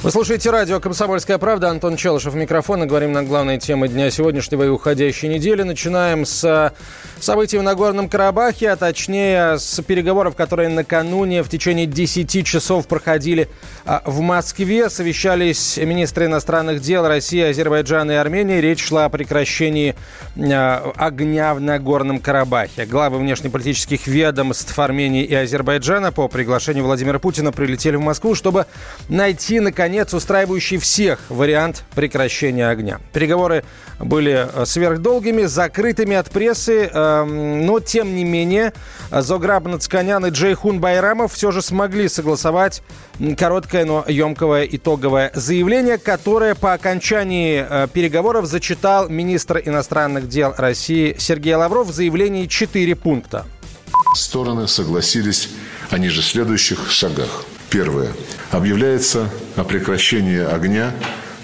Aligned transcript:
Вы 0.00 0.12
слушаете 0.12 0.50
радио 0.50 0.78
«Комсомольская 0.78 1.38
правда». 1.38 1.70
Антон 1.70 1.96
Челышев, 1.96 2.32
микрофон. 2.32 2.84
И 2.84 2.86
говорим 2.86 3.10
на 3.10 3.24
главные 3.24 3.58
темы 3.58 3.88
дня 3.88 4.12
сегодняшнего 4.12 4.62
и 4.62 4.68
уходящей 4.68 5.28
недели. 5.28 5.64
Начинаем 5.64 6.24
с 6.24 6.72
событий 7.18 7.58
в 7.58 7.64
Нагорном 7.64 8.08
Карабахе, 8.08 8.70
а 8.70 8.76
точнее 8.76 9.58
с 9.58 9.82
переговоров, 9.82 10.36
которые 10.36 10.68
накануне 10.68 11.42
в 11.42 11.48
течение 11.48 11.86
10 11.86 12.46
часов 12.46 12.86
проходили 12.86 13.48
а, 13.84 14.02
в 14.06 14.20
Москве. 14.20 14.88
Совещались 14.88 15.76
министры 15.78 16.26
иностранных 16.26 16.80
дел 16.80 17.04
России, 17.08 17.42
Азербайджана 17.42 18.12
и 18.12 18.14
Армении. 18.14 18.60
Речь 18.60 18.86
шла 18.86 19.06
о 19.06 19.08
прекращении 19.08 19.96
а, 20.36 20.92
огня 20.94 21.54
в 21.54 21.60
Нагорном 21.60 22.20
Карабахе. 22.20 22.86
Главы 22.86 23.18
внешнеполитических 23.18 24.06
ведомств 24.06 24.78
Армении 24.78 25.24
и 25.24 25.34
Азербайджана 25.34 26.12
по 26.12 26.28
приглашению 26.28 26.84
Владимира 26.84 27.18
Путина 27.18 27.50
прилетели 27.50 27.96
в 27.96 28.00
Москву, 28.00 28.36
чтобы 28.36 28.66
найти, 29.08 29.58
наконец, 29.58 29.87
наконец, 29.88 30.12
устраивающий 30.12 30.76
всех 30.76 31.18
вариант 31.30 31.82
прекращения 31.94 32.68
огня. 32.68 33.00
Переговоры 33.14 33.64
были 33.98 34.46
э, 34.46 34.66
сверхдолгими, 34.66 35.44
закрытыми 35.44 36.14
от 36.14 36.30
прессы, 36.30 36.84
эм, 36.84 37.64
но, 37.64 37.80
тем 37.80 38.14
не 38.14 38.22
менее, 38.22 38.74
Зограб 39.10 39.64
Нацканян 39.64 40.26
и 40.26 40.30
Джейхун 40.30 40.78
Байрамов 40.78 41.32
все 41.32 41.52
же 41.52 41.62
смогли 41.62 42.06
согласовать 42.10 42.82
короткое, 43.38 43.86
но 43.86 44.04
емкое 44.06 44.68
итоговое 44.70 45.30
заявление, 45.34 45.96
которое 45.96 46.54
по 46.54 46.74
окончании 46.74 47.66
э, 47.66 47.88
переговоров 47.90 48.44
зачитал 48.44 49.08
министр 49.08 49.62
иностранных 49.64 50.28
дел 50.28 50.52
России 50.58 51.16
Сергей 51.18 51.54
Лавров 51.54 51.86
в 51.86 51.94
заявлении 51.94 52.44
четыре 52.44 52.94
пункта. 52.94 53.46
Стороны 54.14 54.68
согласились 54.68 55.48
о 55.88 55.96
ниже 55.96 56.20
следующих 56.20 56.90
шагах. 56.90 57.46
Первое. 57.70 58.12
Объявляется 58.50 59.28
о 59.56 59.64
прекращении 59.64 60.38
огня 60.38 60.94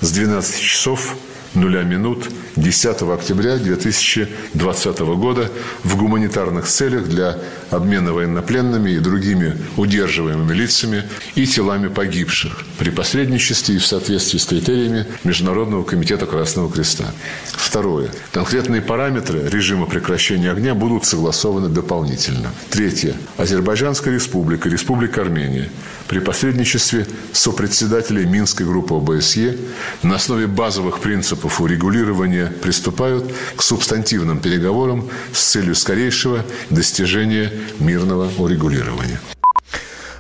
с 0.01 0.11
12 0.11 0.61
часов 0.61 1.17
0 1.55 1.85
минут 1.85 2.29
10 2.57 3.03
октября 3.03 3.57
2020 3.59 4.99
года 5.01 5.51
в 5.83 5.97
гуманитарных 5.97 6.67
целях 6.67 7.09
для 7.09 7.39
обмена 7.71 8.13
военнопленными 8.13 8.91
и 8.91 8.99
другими 8.99 9.57
удерживаемыми 9.77 10.53
лицами 10.53 11.05
и 11.35 11.47
телами 11.47 11.89
погибших 11.89 12.63
при 12.79 12.91
посредничестве 12.91 13.77
и 13.77 13.79
в 13.79 13.87
соответствии 13.87 14.39
с 14.39 14.47
критериями 14.47 15.07
Международного 15.25 15.85
комитета 15.85 16.27
Красного 16.27 16.71
Креста. 16.71 17.07
Второе. 17.53 18.11
Конкретные 18.33 18.83
параметры 18.83 19.49
режима 19.49 19.87
прекращения 19.87 20.51
огня 20.51 20.75
будут 20.75 21.05
согласованы 21.05 21.69
дополнительно. 21.69 22.51
Третье. 22.71 23.15
Азербайджанская 23.37 24.15
республика, 24.15 24.69
Республика 24.69 25.21
Армения 25.21 25.69
при 26.09 26.19
посредничестве 26.19 27.07
сопредседателей 27.33 28.25
Минской 28.25 28.67
группы 28.67 28.95
ОБСЕ 28.95 29.57
на 30.03 30.17
основе 30.17 30.47
базовых 30.47 31.01
принципов 31.01 31.61
урегулирования 31.61 32.53
приступают 32.63 33.33
к 33.57 33.63
субстантивным 33.63 34.39
переговорам 34.39 35.09
с 35.33 35.43
целью 35.43 35.75
скорейшего 35.75 36.45
достижения 36.71 37.51
мирного 37.79 38.31
урегулирования. 38.39 39.21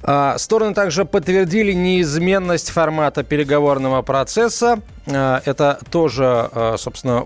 А, 0.07 0.37
стороны 0.37 0.75
также 0.75 1.07
подтвердили 1.07 1.73
неизменность 1.73 2.71
формата 2.71 3.23
переговорного 3.23 4.03
процесса. 4.03 4.81
А, 5.07 5.41
это 5.45 5.79
тоже, 5.91 6.25
а, 6.53 6.77
собственно, 6.79 7.25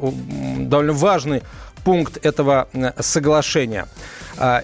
довольно 0.58 0.92
важный 0.92 1.42
пункт 1.84 2.24
этого 2.24 2.68
соглашения. 3.00 3.86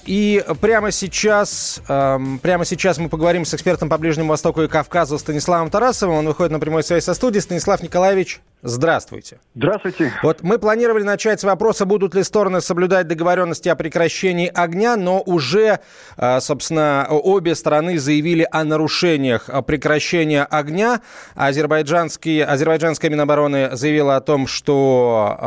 И 0.07 0.45
прямо 0.61 0.91
сейчас, 0.91 1.81
прямо 1.87 2.65
сейчас 2.65 2.99
мы 2.99 3.09
поговорим 3.09 3.45
с 3.45 3.55
экспертом 3.55 3.89
по 3.89 3.99
Ближнему 3.99 4.29
Востоку 4.29 4.63
и 4.63 4.69
Кавказу 4.69 5.19
Станиславом 5.19 5.71
Тарасовым. 5.71 6.17
Он 6.19 6.27
выходит 6.27 6.53
на 6.53 6.61
прямой 6.61 6.85
связь 6.85 7.05
со 7.05 7.15
студией. 7.15 7.43
Станислав 7.43 7.83
Николаевич, 7.83 8.41
Здравствуйте. 8.67 9.41
Здравствуйте. 9.55 10.11
Вот 10.23 10.43
мы 10.43 10.59
планировали 10.59 11.03
начать 11.03 11.39
с 11.39 11.45
вопроса, 11.45 11.85
будут 11.85 12.15
ли 12.15 12.23
стороны 12.23 12.63
соблюдать 12.63 13.07
договоренности 13.07 13.69
о 13.69 13.77
прекращении 13.77 14.51
огня, 14.55 14.97
но 14.97 15.21
уже, 15.21 15.81
а, 16.17 16.41
собственно, 16.41 17.07
обе 17.11 17.57
стороны 17.57 17.99
заявили 17.99 18.49
о 18.51 18.65
нарушениях 18.65 19.51
прекращения 19.67 20.45
огня. 20.45 21.03
Азербайджанский, 21.35 22.43
азербайджанская 22.43 23.11
Минобороны 23.11 23.77
заявила 23.77 24.17
о 24.17 24.23
том, 24.23 24.47
что 24.47 25.37
э, 25.39 25.45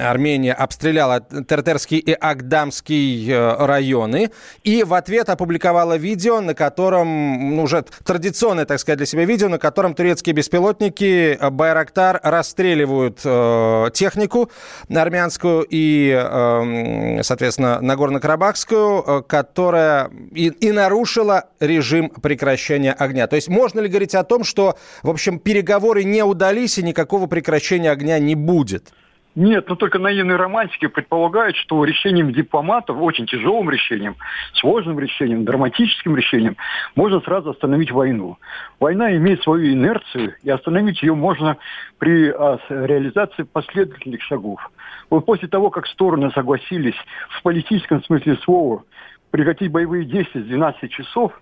Армения 0.00 0.54
обстреляла 0.54 1.20
Тертерский 1.20 1.98
и 1.98 2.12
Агдамский 2.14 3.32
районы, 3.32 4.32
и 4.64 4.82
в 4.82 4.94
ответ 4.94 5.28
опубликовала 5.30 5.96
видео, 5.96 6.40
на 6.40 6.54
котором, 6.54 7.54
ну, 7.54 7.62
уже 7.62 7.84
традиционное, 8.04 8.64
так 8.64 8.80
сказать, 8.80 8.96
для 8.96 9.06
себя 9.06 9.24
видео, 9.24 9.48
на 9.48 9.58
котором 9.58 9.94
турецкие 9.94 10.34
беспилотники 10.34 11.38
Байрактар 11.48 12.07
Шахтар 12.08 12.20
расстреливают 12.22 13.20
э, 13.24 13.90
технику 13.92 14.50
армянскую 14.88 15.66
и, 15.68 16.10
э, 16.10 17.22
соответственно, 17.22 17.80
Нагорно-Карабахскую, 17.80 19.04
э, 19.06 19.22
которая 19.26 20.10
и, 20.32 20.46
и 20.46 20.72
нарушила 20.72 21.44
режим 21.60 22.10
прекращения 22.10 22.92
огня. 22.92 23.26
То 23.26 23.36
есть 23.36 23.48
можно 23.48 23.80
ли 23.80 23.88
говорить 23.88 24.14
о 24.14 24.24
том, 24.24 24.44
что, 24.44 24.76
в 25.02 25.10
общем, 25.10 25.38
переговоры 25.38 26.04
не 26.04 26.22
удались 26.22 26.78
и 26.78 26.82
никакого 26.82 27.26
прекращения 27.26 27.90
огня 27.90 28.18
не 28.18 28.34
будет? 28.34 28.92
Нет, 29.38 29.68
но 29.68 29.76
только 29.76 30.00
наивные 30.00 30.34
романтики 30.34 30.88
предполагают, 30.88 31.54
что 31.54 31.84
решением 31.84 32.32
дипломатов, 32.32 32.96
очень 32.98 33.24
тяжелым 33.24 33.70
решением, 33.70 34.16
сложным 34.54 34.98
решением, 34.98 35.44
драматическим 35.44 36.16
решением, 36.16 36.56
можно 36.96 37.20
сразу 37.20 37.50
остановить 37.50 37.92
войну. 37.92 38.36
Война 38.80 39.14
имеет 39.14 39.40
свою 39.44 39.74
инерцию, 39.74 40.34
и 40.42 40.50
остановить 40.50 41.00
ее 41.02 41.14
можно 41.14 41.56
при 41.98 42.30
а, 42.30 42.58
реализации 42.68 43.44
последовательных 43.44 44.22
шагов. 44.22 44.72
Вот 45.08 45.24
после 45.24 45.46
того, 45.46 45.70
как 45.70 45.86
стороны 45.86 46.32
согласились 46.32 46.96
в 47.28 47.40
политическом 47.44 48.02
смысле 48.02 48.38
слова 48.38 48.82
прекратить 49.30 49.70
боевые 49.70 50.04
действия 50.04 50.40
с 50.40 50.46
12 50.46 50.90
часов, 50.90 51.32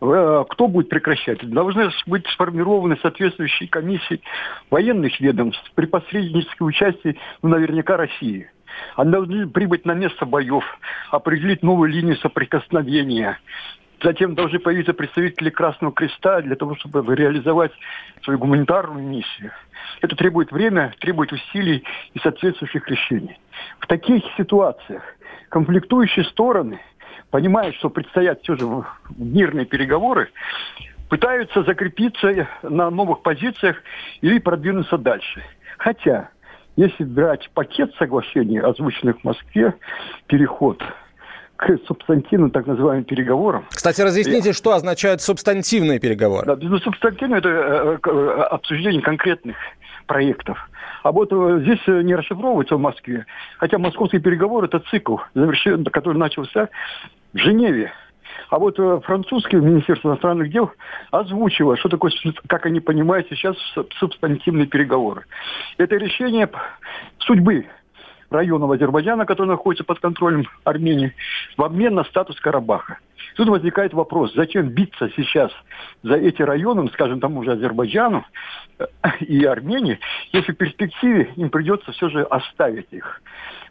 кто 0.00 0.66
будет 0.66 0.88
прекращать? 0.88 1.46
Должны 1.48 1.90
быть 2.06 2.26
сформированы 2.28 2.96
соответствующие 3.02 3.68
комиссии 3.68 4.22
военных 4.70 5.20
ведомств 5.20 5.70
при 5.74 5.84
посредническом 5.86 6.68
участии, 6.68 7.18
ну, 7.42 7.50
наверняка, 7.50 7.98
России. 7.98 8.50
Они 8.96 9.10
должны 9.10 9.46
прибыть 9.46 9.84
на 9.84 9.92
место 9.92 10.24
боев, 10.24 10.64
определить 11.10 11.62
новую 11.62 11.90
линию 11.90 12.16
соприкосновения. 12.16 13.38
Затем 14.02 14.34
должны 14.34 14.58
появиться 14.58 14.94
представители 14.94 15.50
Красного 15.50 15.92
Креста 15.92 16.40
для 16.40 16.56
того, 16.56 16.76
чтобы 16.76 17.14
реализовать 17.14 17.72
свою 18.22 18.38
гуманитарную 18.38 19.06
миссию. 19.06 19.52
Это 20.00 20.16
требует 20.16 20.50
время, 20.50 20.94
требует 21.00 21.30
усилий 21.30 21.84
и 22.14 22.18
соответствующих 22.20 22.88
решений. 22.88 23.38
В 23.80 23.86
таких 23.86 24.22
ситуациях 24.38 25.02
конфликтующие 25.50 26.24
стороны– 26.24 26.80
понимая, 27.30 27.72
что 27.72 27.90
предстоят 27.90 28.42
все 28.42 28.56
же 28.56 28.66
мирные 29.16 29.66
переговоры, 29.66 30.30
пытаются 31.08 31.62
закрепиться 31.64 32.48
на 32.62 32.90
новых 32.90 33.22
позициях 33.22 33.76
или 34.20 34.38
продвинуться 34.38 34.96
дальше. 34.96 35.42
Хотя, 35.78 36.30
если 36.76 37.04
брать 37.04 37.50
пакет 37.50 37.92
соглашений, 37.98 38.58
озвученных 38.58 39.20
в 39.20 39.24
Москве, 39.24 39.74
переход 40.26 40.82
к 41.56 41.78
субстантивным, 41.86 42.50
так 42.50 42.66
называемым 42.66 43.04
переговорам. 43.04 43.66
Кстати, 43.68 44.00
разъясните, 44.00 44.54
что 44.54 44.72
означают 44.72 45.20
субстантивные 45.20 45.98
переговоры? 45.98 46.46
Да, 46.46 46.56
ну, 46.58 46.78
субстантивные– 46.78 47.38
это 47.40 47.48
э, 47.48 47.98
э, 48.02 48.40
обсуждение 48.50 49.02
конкретных 49.02 49.56
проектов. 50.06 50.58
А 51.02 51.12
вот 51.12 51.28
э, 51.30 51.60
здесь 51.62 51.86
не 51.86 52.14
расшифровывается 52.14 52.76
в 52.76 52.80
Москве. 52.80 53.26
Хотя 53.58 53.76
московские 53.76 54.22
переговоры– 54.22 54.66
это 54.68 54.80
цикл, 54.90 55.16
который 55.92 56.16
начался 56.16 56.70
в 57.32 57.38
Женеве. 57.38 57.92
А 58.48 58.58
вот 58.58 58.78
э, 58.78 59.00
французское 59.04 59.60
Министерство 59.60 60.08
иностранных 60.08 60.50
дел 60.50 60.70
озвучило, 61.10 61.76
что 61.76 61.88
такое, 61.88 62.12
как 62.48 62.66
они 62.66 62.80
понимают 62.80 63.28
сейчас, 63.28 63.56
субстантивные 63.98 64.66
переговоры. 64.66 65.24
Это 65.78 65.96
решение 65.96 66.48
судьбы 67.18 67.66
районов 68.30 68.70
Азербайджана, 68.70 69.26
который 69.26 69.48
находится 69.48 69.84
под 69.84 70.00
контролем 70.00 70.46
Армении, 70.64 71.14
в 71.56 71.62
обмен 71.62 71.94
на 71.94 72.04
статус 72.04 72.38
Карабаха. 72.40 72.98
Тут 73.36 73.48
возникает 73.48 73.92
вопрос, 73.92 74.32
зачем 74.34 74.68
биться 74.68 75.10
сейчас 75.16 75.52
за 76.02 76.14
эти 76.14 76.42
районы, 76.42 76.88
скажем, 76.92 77.20
тому 77.20 77.44
же 77.44 77.52
Азербайджану 77.52 78.24
э, 78.78 78.86
и 79.20 79.44
Армении, 79.44 79.98
если 80.32 80.52
в 80.52 80.56
перспективе 80.56 81.32
им 81.36 81.50
придется 81.50 81.92
все 81.92 82.08
же 82.08 82.22
оставить 82.22 82.92
их. 82.92 83.20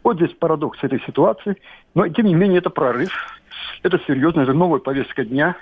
Вот 0.02 0.16
здесь 0.16 0.32
парадокс 0.32 0.78
этой 0.82 1.00
ситуации. 1.02 1.56
Но, 1.94 2.08
тем 2.08 2.26
не 2.26 2.34
менее, 2.34 2.58
это 2.58 2.70
прорыв. 2.70 3.12
Это 3.82 4.00
серьезно, 4.06 4.42
это 4.42 4.52
новая 4.52 4.80
повестка 4.80 5.24
дня 5.24 5.56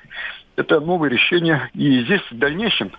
это 0.59 0.81
новое 0.81 1.09
решение. 1.09 1.71
И 1.75 2.03
здесь 2.05 2.21
в 2.31 2.37
дальнейшем 2.37 2.91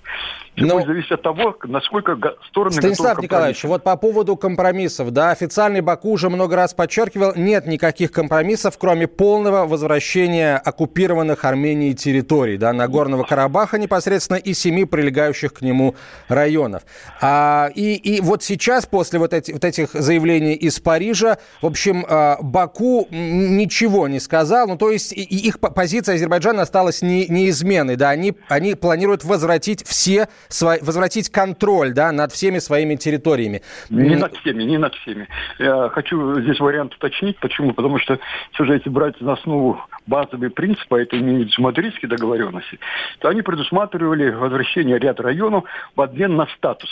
Но... 0.56 0.76
будет 0.76 0.88
зависеть 0.88 1.12
от 1.12 1.22
того, 1.22 1.56
насколько 1.64 2.18
стороны 2.48 2.72
Станислав 2.72 3.22
Николаевич, 3.22 3.64
вот 3.66 3.84
по 3.84 3.98
поводу 3.98 4.38
компромиссов, 4.38 5.12
да, 5.12 5.32
официальный 5.32 5.82
Баку 5.82 6.12
уже 6.12 6.30
много 6.30 6.56
раз 6.56 6.74
подчеркивал, 6.74 7.34
нет 7.36 7.68
никаких 7.68 8.12
компромиссов, 8.12 8.78
кроме 8.78 9.08
полного 9.08 9.68
возвращения 9.68 10.56
оккупированных 10.58 11.44
Арменией 11.44 11.94
территорий, 11.94 12.58
да, 12.58 12.72
Нагорного 12.72 13.24
Карабаха 13.24 13.78
непосредственно 13.78 14.38
и 14.38 14.54
семи 14.54 14.86
прилегающих 14.86 15.54
к 15.54 15.62
нему 15.62 15.96
районов. 16.30 16.84
А, 17.22 17.70
и, 17.76 17.96
и 17.96 18.22
вот 18.22 18.42
сейчас, 18.42 18.86
после 18.86 19.20
вот, 19.20 19.34
эти, 19.34 19.52
вот 19.52 19.66
этих 19.66 19.92
заявлений 19.92 20.54
из 20.54 20.80
Парижа, 20.80 21.38
в 21.62 21.66
общем, 21.66 22.06
а, 22.08 22.38
Баку 22.42 23.08
ничего 23.12 24.08
не 24.08 24.22
сказал, 24.22 24.68
ну, 24.68 24.78
то 24.78 24.90
есть 24.90 24.99
их 25.12 25.60
позиция 25.60 26.16
Азербайджана 26.16 26.64
осталась 26.64 27.02
не, 27.02 27.28
неизменной, 27.28 27.96
да, 27.96 28.10
они, 28.10 28.34
они 28.50 28.76
планируют 28.76 29.24
возвратить 29.24 29.86
все 29.88 30.28
свои, 30.48 30.80
возвратить 30.82 31.30
контроль 31.30 31.94
да, 31.94 32.12
над 32.12 32.32
всеми 32.32 32.60
своими 32.60 32.96
территориями. 32.96 33.62
Не 33.90 34.16
над 34.16 34.36
всеми, 34.38 34.64
не 34.64 34.78
над 34.78 34.94
всеми. 34.96 35.28
Я 35.58 35.90
хочу 35.90 36.42
здесь 36.42 36.60
вариант 36.60 36.94
уточнить. 36.96 37.40
Почему? 37.40 37.74
Потому 37.74 38.00
что 38.00 38.20
все 38.54 38.66
же 38.66 38.76
эти 38.76 38.90
брать 38.90 39.16
за 39.20 39.34
основу 39.34 39.80
базовые 40.08 40.50
принципы, 40.50 40.98
а 40.98 41.02
это 41.02 41.18
имеются 41.20 41.62
мадридские 41.62 42.10
договоренности, 42.10 42.80
то 43.20 43.30
они 43.30 43.42
предусматривали 43.42 44.32
возвращение 44.32 44.98
ряд 45.00 45.20
районов 45.20 45.66
в 45.96 46.02
обмен 46.02 46.36
на 46.36 46.48
статус 46.58 46.90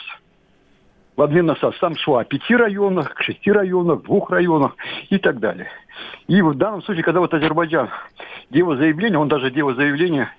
в 1.18 1.98
шла 1.98 2.22
о 2.22 2.24
пяти 2.24 2.56
районах, 2.56 3.16
шести 3.20 3.52
районах, 3.52 4.04
двух 4.04 4.30
районах 4.30 4.76
и 5.10 5.18
так 5.18 5.40
далее. 5.40 5.68
И 6.28 6.42
в 6.44 6.54
данном 6.54 6.84
случае, 6.84 7.04
когда 7.04 7.20
вот 7.20 7.34
Азербайджан 7.34 7.90
делал 8.52 8.76
заявление, 8.76 9.18
он 9.18 9.28
даже 9.28 9.50
делал 9.50 9.74
заявление 9.74 10.30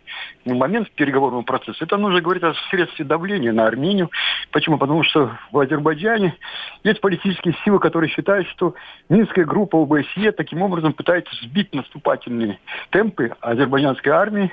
в 0.44 0.54
момент 0.54 0.88
переговорного 0.92 1.42
процесса, 1.42 1.84
это 1.84 1.96
нужно 1.96 2.20
говорить 2.20 2.44
о 2.44 2.54
средстве 2.70 3.04
давления 3.04 3.52
на 3.52 3.66
Армению. 3.66 4.08
Почему? 4.52 4.78
Потому 4.78 5.02
что 5.02 5.36
в 5.50 5.58
Азербайджане 5.58 6.36
есть 6.84 7.00
политические 7.00 7.56
силы, 7.64 7.80
которые 7.80 8.08
считают, 8.08 8.46
что 8.48 8.74
Минская 9.08 9.44
группа 9.44 9.82
ОБСЕ 9.82 10.30
таким 10.30 10.62
образом 10.62 10.92
пытается 10.92 11.34
сбить 11.42 11.74
наступательные 11.74 12.60
темпы 12.90 13.32
азербайджанской 13.40 14.12
армии, 14.12 14.52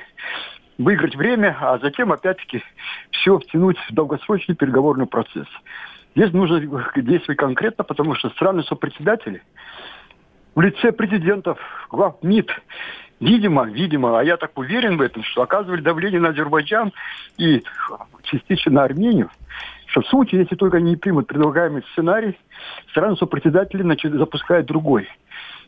выиграть 0.79 1.15
время, 1.15 1.55
а 1.61 1.77
затем 1.77 2.11
опять-таки 2.11 2.63
все 3.11 3.37
втянуть 3.37 3.77
в 3.89 3.93
долгосрочный 3.93 4.55
переговорный 4.55 5.05
процесс. 5.05 5.47
Здесь 6.15 6.31
нужно 6.31 6.61
действовать 6.95 7.37
конкретно, 7.37 7.83
потому 7.83 8.15
что 8.15 8.29
страны-сопредседатели 8.29 9.43
в 10.55 10.61
лице 10.61 10.93
президентов, 10.93 11.59
глав 11.91 12.15
МИД, 12.23 12.49
видимо, 13.19 13.65
видимо, 13.65 14.17
а 14.17 14.23
я 14.23 14.37
так 14.37 14.57
уверен 14.57 14.97
в 14.97 15.01
этом, 15.01 15.23
что 15.23 15.41
оказывали 15.41 15.81
давление 15.81 16.21
на 16.21 16.29
Азербайджан 16.29 16.93
и 17.37 17.61
частично 18.23 18.71
на 18.71 18.83
Армению, 18.85 19.29
что 19.87 20.01
в 20.01 20.07
случае, 20.07 20.41
если 20.41 20.55
только 20.55 20.77
они 20.77 20.91
не 20.91 20.95
примут 20.95 21.27
предлагаемый 21.27 21.83
сценарий, 21.91 22.37
страны-сопредседатели 22.91 24.17
запускают 24.17 24.67
другой. 24.67 25.09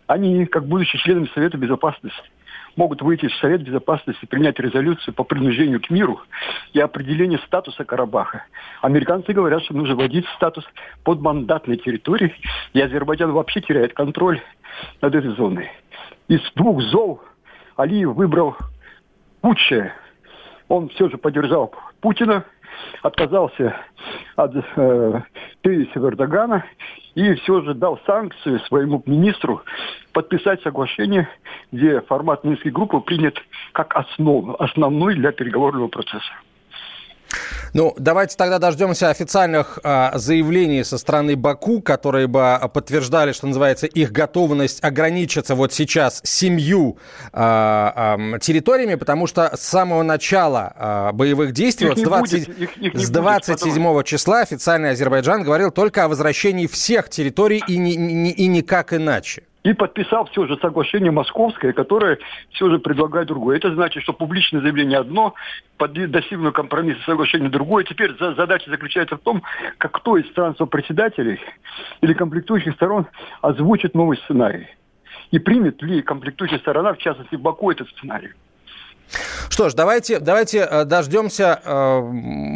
Они, 0.08 0.46
как 0.46 0.66
будущие 0.66 1.02
члены 1.02 1.28
Совета 1.34 1.58
Безопасности, 1.58 2.32
могут 2.78 3.02
выйти 3.02 3.28
в 3.28 3.36
Совет 3.36 3.64
Безопасности, 3.64 4.26
принять 4.26 4.60
резолюцию 4.60 5.14
по 5.14 5.24
принуждению 5.24 5.82
к 5.82 5.90
миру 5.90 6.22
и 6.72 6.80
определению 6.80 7.40
статуса 7.40 7.84
Карабаха. 7.84 8.46
Американцы 8.82 9.34
говорят, 9.34 9.64
что 9.64 9.74
нужно 9.74 9.96
вводить 9.96 10.26
статус 10.36 10.64
под 11.04 11.20
мандатной 11.20 11.78
территории, 11.78 12.34
и 12.74 12.80
Азербайджан 12.80 13.32
вообще 13.32 13.60
теряет 13.60 13.94
контроль 13.94 14.40
над 15.02 15.14
этой 15.14 15.36
зоной. 15.36 15.70
Из 16.28 16.40
двух 16.56 16.82
зол 16.84 17.22
Алиев 17.76 18.14
выбрал 18.14 18.56
худшее. 19.42 19.94
Он 20.68 20.90
все 20.90 21.10
же 21.10 21.18
поддержал 21.18 21.74
Путина, 22.00 22.46
отказался 23.02 23.76
от 24.36 24.54
э, 24.56 25.22
тезиса 25.62 26.00
Эрдогана 26.00 26.64
и 27.18 27.34
все 27.34 27.62
же 27.62 27.74
дал 27.74 28.00
санкции 28.06 28.60
своему 28.68 29.02
министру 29.08 29.64
подписать 30.14 30.62
соглашение, 30.62 31.28
где 31.72 32.00
формат 32.02 32.44
Минской 32.44 32.70
группы 32.70 33.00
принят 33.00 33.34
как 33.72 33.96
основ, 33.96 34.56
основной 34.60 35.16
для 35.16 35.32
переговорного 35.32 35.88
процесса. 35.88 36.32
Ну, 37.74 37.94
давайте 37.98 38.36
тогда 38.38 38.60
дождемся 38.60 39.10
официальных 39.10 39.80
а, 39.84 40.18
заявлений 40.18 40.84
со 40.84 40.98
стороны 40.98 41.36
Баку, 41.36 41.82
которые 41.82 42.28
бы 42.28 42.56
а, 42.56 42.68
подтверждали, 42.68 43.32
что 43.32 43.48
называется, 43.48 43.88
их 43.88 44.12
готовность 44.12 44.84
ограничиться 44.84 45.56
вот 45.56 45.74
сейчас 45.74 46.22
семью 46.24 46.98
а, 47.34 48.18
а, 48.18 48.40
территориями, 48.40 48.96
потому 48.96 49.28
что 49.28 49.56
с 49.56 49.62
самого 49.62 50.04
начала 50.04 50.74
а, 50.76 51.12
боевых 51.14 51.52
действий, 51.52 51.90
вот 51.90 52.00
с, 52.00 52.02
20, 52.02 52.48
будет, 52.48 52.60
их, 52.60 52.78
их 52.78 53.00
с 53.00 53.10
27 53.10 53.84
будет, 53.84 54.06
числа 54.06 54.42
официальный 54.42 54.92
Азербайджан 54.92 55.44
говорил 55.44 55.72
только 55.72 56.06
о 56.06 56.08
возвращении 56.08 56.68
всех 56.68 57.10
территорий 57.10 57.64
и, 57.68 57.78
ни, 57.78 57.94
ни, 57.94 58.32
и 58.32 58.48
никак 58.48 58.94
иначе 58.94 59.44
и 59.68 59.74
подписал 59.74 60.26
все 60.26 60.46
же 60.48 60.58
соглашение 60.62 61.12
московское, 61.12 61.74
которое 61.74 62.20
все 62.52 62.70
же 62.70 62.80
предлагает 62.80 63.28
другое. 63.28 63.58
Это 63.58 63.74
значит, 63.74 64.02
что 64.02 64.14
публичное 64.14 64.62
заявление 64.62 65.00
одно, 65.00 65.34
под 65.78 65.92
достигнув 66.10 66.54
компромисса 66.54 67.02
соглашение 67.06 67.50
другое. 67.50 67.84
Теперь 67.84 68.16
задача 68.18 68.70
заключается 68.70 69.18
в 69.18 69.20
том, 69.20 69.44
как 69.78 69.92
кто 69.92 70.16
из 70.16 70.26
стран 70.28 70.56
председателей 70.56 71.40
или 72.00 72.14
комплектующих 72.14 72.76
сторон 72.76 73.08
озвучит 73.42 73.94
новый 73.94 74.18
сценарий. 74.20 74.68
И 75.32 75.40
примет 75.40 75.82
ли 75.82 76.02
комплектующая 76.02 76.60
сторона, 76.60 76.94
в 76.94 77.00
частности 77.00 77.36
Баку, 77.36 77.70
этот 77.70 77.90
сценарий. 77.90 78.30
Что 79.50 79.70
ж, 79.70 79.74
давайте, 79.74 80.20
давайте 80.20 80.68
э, 80.70 80.86
дождемся 80.86 81.60
э, 81.64 82.02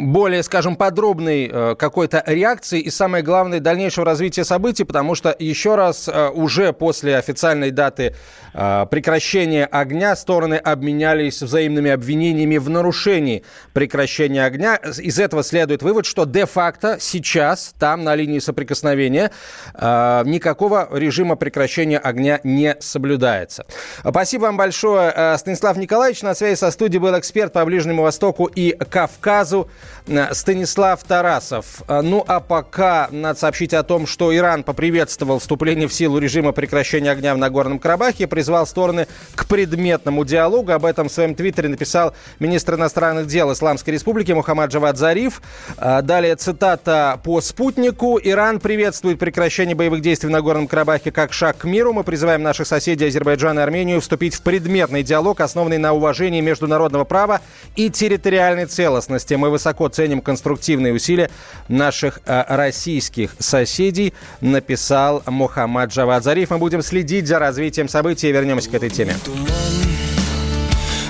более, 0.06 0.42
скажем, 0.42 0.76
подробной 0.76 1.50
э, 1.52 1.74
какой-то 1.76 2.22
реакции 2.26 2.80
и, 2.80 2.90
самое 2.90 3.24
главное, 3.24 3.60
дальнейшего 3.60 4.04
развития 4.04 4.44
событий, 4.44 4.84
потому 4.84 5.14
что, 5.14 5.34
еще 5.38 5.74
раз, 5.74 6.08
уже 6.34 6.72
после 6.72 7.16
официальной 7.16 7.70
даты 7.70 8.14
прекращения 8.52 9.64
огня 9.64 10.14
стороны 10.14 10.56
обменялись 10.56 11.40
взаимными 11.40 11.90
обвинениями 11.90 12.58
в 12.58 12.68
нарушении 12.68 13.44
прекращения 13.72 14.44
огня. 14.44 14.76
Из 14.76 15.18
этого 15.18 15.42
следует 15.42 15.82
вывод, 15.82 16.04
что 16.04 16.26
де-факто 16.26 16.98
сейчас 17.00 17.74
там, 17.78 18.04
на 18.04 18.14
линии 18.14 18.40
соприкосновения, 18.40 19.30
никакого 19.74 20.88
режима 20.92 21.36
прекращения 21.36 21.98
огня 21.98 22.40
не 22.44 22.76
соблюдается. 22.80 23.64
Спасибо 24.06 24.42
вам 24.42 24.58
большое, 24.58 25.38
Станислав 25.38 25.76
Николаевич. 25.78 26.22
На 26.22 26.34
связи 26.42 26.58
со 26.58 26.72
студией 26.72 27.00
был 27.00 27.16
эксперт 27.16 27.52
по 27.52 27.64
Ближнему 27.64 28.02
Востоку 28.02 28.46
и 28.46 28.72
Кавказу 28.72 29.68
э, 30.08 30.34
Станислав 30.34 31.04
Тарасов. 31.04 31.82
Э, 31.86 32.00
ну 32.00 32.24
а 32.26 32.40
пока 32.40 33.06
надо 33.12 33.38
сообщить 33.38 33.72
о 33.74 33.84
том, 33.84 34.08
что 34.08 34.34
Иран 34.34 34.64
поприветствовал 34.64 35.38
вступление 35.38 35.86
в 35.86 35.94
силу 35.94 36.18
режима 36.18 36.50
прекращения 36.50 37.12
огня 37.12 37.36
в 37.36 37.38
Нагорном 37.38 37.78
Карабахе, 37.78 38.26
призвал 38.26 38.66
стороны 38.66 39.06
к 39.36 39.46
предметному 39.46 40.24
диалогу. 40.24 40.72
Об 40.72 40.84
этом 40.84 41.08
в 41.08 41.12
своем 41.12 41.36
твиттере 41.36 41.68
написал 41.68 42.12
министр 42.40 42.74
иностранных 42.74 43.28
дел 43.28 43.52
Исламской 43.52 43.94
Республики 43.94 44.32
Мухаммад 44.32 44.72
Джавад 44.72 44.96
Зариф. 44.96 45.42
Э, 45.78 46.02
далее 46.02 46.34
цитата 46.34 47.20
по 47.22 47.40
спутнику. 47.40 48.18
Иран 48.20 48.58
приветствует 48.58 49.20
прекращение 49.20 49.76
боевых 49.76 50.02
действий 50.02 50.28
в 50.28 50.32
Нагорном 50.32 50.66
Карабахе 50.66 51.12
как 51.12 51.32
шаг 51.32 51.58
к 51.58 51.64
миру. 51.66 51.92
Мы 51.92 52.02
призываем 52.02 52.42
наших 52.42 52.66
соседей 52.66 53.06
Азербайджан 53.06 53.60
и 53.60 53.62
Армению 53.62 54.00
вступить 54.00 54.34
в 54.34 54.42
предметный 54.42 55.04
диалог, 55.04 55.40
основанный 55.40 55.78
на 55.78 55.92
уважении 55.92 56.31
соблюдении 56.32 56.40
международного 56.40 57.04
права 57.04 57.40
и 57.76 57.90
территориальной 57.90 58.66
целостности. 58.66 59.34
Мы 59.34 59.50
высоко 59.50 59.88
ценим 59.88 60.20
конструктивные 60.20 60.94
усилия 60.94 61.30
наших 61.68 62.20
э, 62.24 62.44
российских 62.48 63.34
соседей, 63.38 64.14
написал 64.40 65.22
Мухаммад 65.26 65.90
Джавад 65.90 66.24
Зариф. 66.24 66.50
Мы 66.50 66.58
будем 66.58 66.82
следить 66.82 67.26
за 67.26 67.38
развитием 67.38 67.88
событий 67.88 68.28
и 68.28 68.32
вернемся 68.32 68.70
к 68.70 68.74
этой 68.74 68.90
теме. 68.90 69.16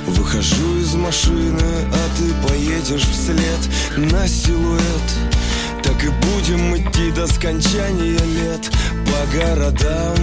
Выхожу 0.06 0.78
из 0.78 0.94
машины, 0.94 1.68
а 1.92 2.02
ты 2.18 2.48
поедешь 2.48 3.06
вслед 3.06 4.10
на 4.12 4.26
силуэт. 4.26 5.08
Так 5.82 6.02
и 6.04 6.08
будем 6.08 6.76
идти 6.76 7.10
до 7.12 7.26
скончания 7.26 8.18
лет 8.18 8.70
по 9.06 9.36
городам. 9.36 10.16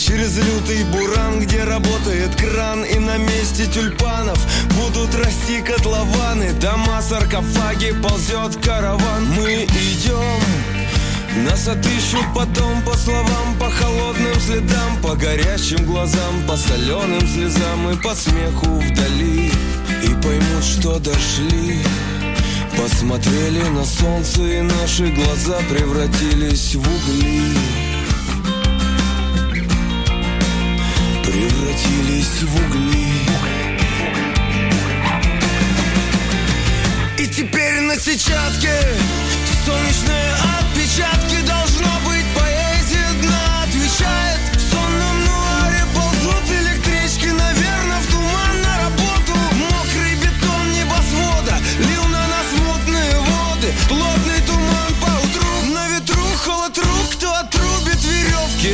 Через 0.00 0.38
лютый 0.38 0.82
буран, 0.84 1.40
где 1.40 1.62
работает 1.62 2.34
кран 2.34 2.84
И 2.84 2.98
на 2.98 3.18
месте 3.18 3.66
тюльпанов 3.66 4.38
будут 4.74 5.14
расти 5.14 5.60
котлованы. 5.60 6.52
Дома, 6.54 7.02
саркофаги, 7.02 7.92
ползет 8.02 8.56
караван. 8.64 9.26
Мы 9.36 9.64
идем 9.64 10.40
нас 11.44 11.68
отыщут 11.68 12.24
потом 12.34 12.82
по 12.82 12.96
словам, 12.96 13.54
по 13.60 13.70
холодным 13.70 14.34
следам 14.40 14.96
По 15.00 15.14
горящим 15.14 15.84
глазам, 15.84 16.44
по 16.48 16.56
соленым 16.56 17.20
слезам 17.28 17.90
И 17.90 17.96
по 17.96 18.14
смеху 18.14 18.80
вдали. 18.80 19.52
И 20.02 20.08
поймут, 20.22 20.64
что 20.64 20.98
дошли. 20.98 21.82
Посмотрели 22.74 23.62
на 23.68 23.84
солнце 23.84 24.42
и 24.44 24.62
наши 24.62 25.08
глаза 25.08 25.58
превратились 25.68 26.74
в 26.74 26.80
угли 26.80 27.89
превратились 31.30 32.42
в 32.42 32.56
угли. 32.56 33.06
И 37.18 37.26
теперь 37.26 37.80
на 37.80 37.96
сетчатке 37.96 38.74
солнечные 39.64 40.32
отпечатки 40.58 41.46
должно 41.46 41.88
быть 42.06 42.26
поэзия 42.34 43.06
дна 43.22 43.62
отвечает 43.62 44.49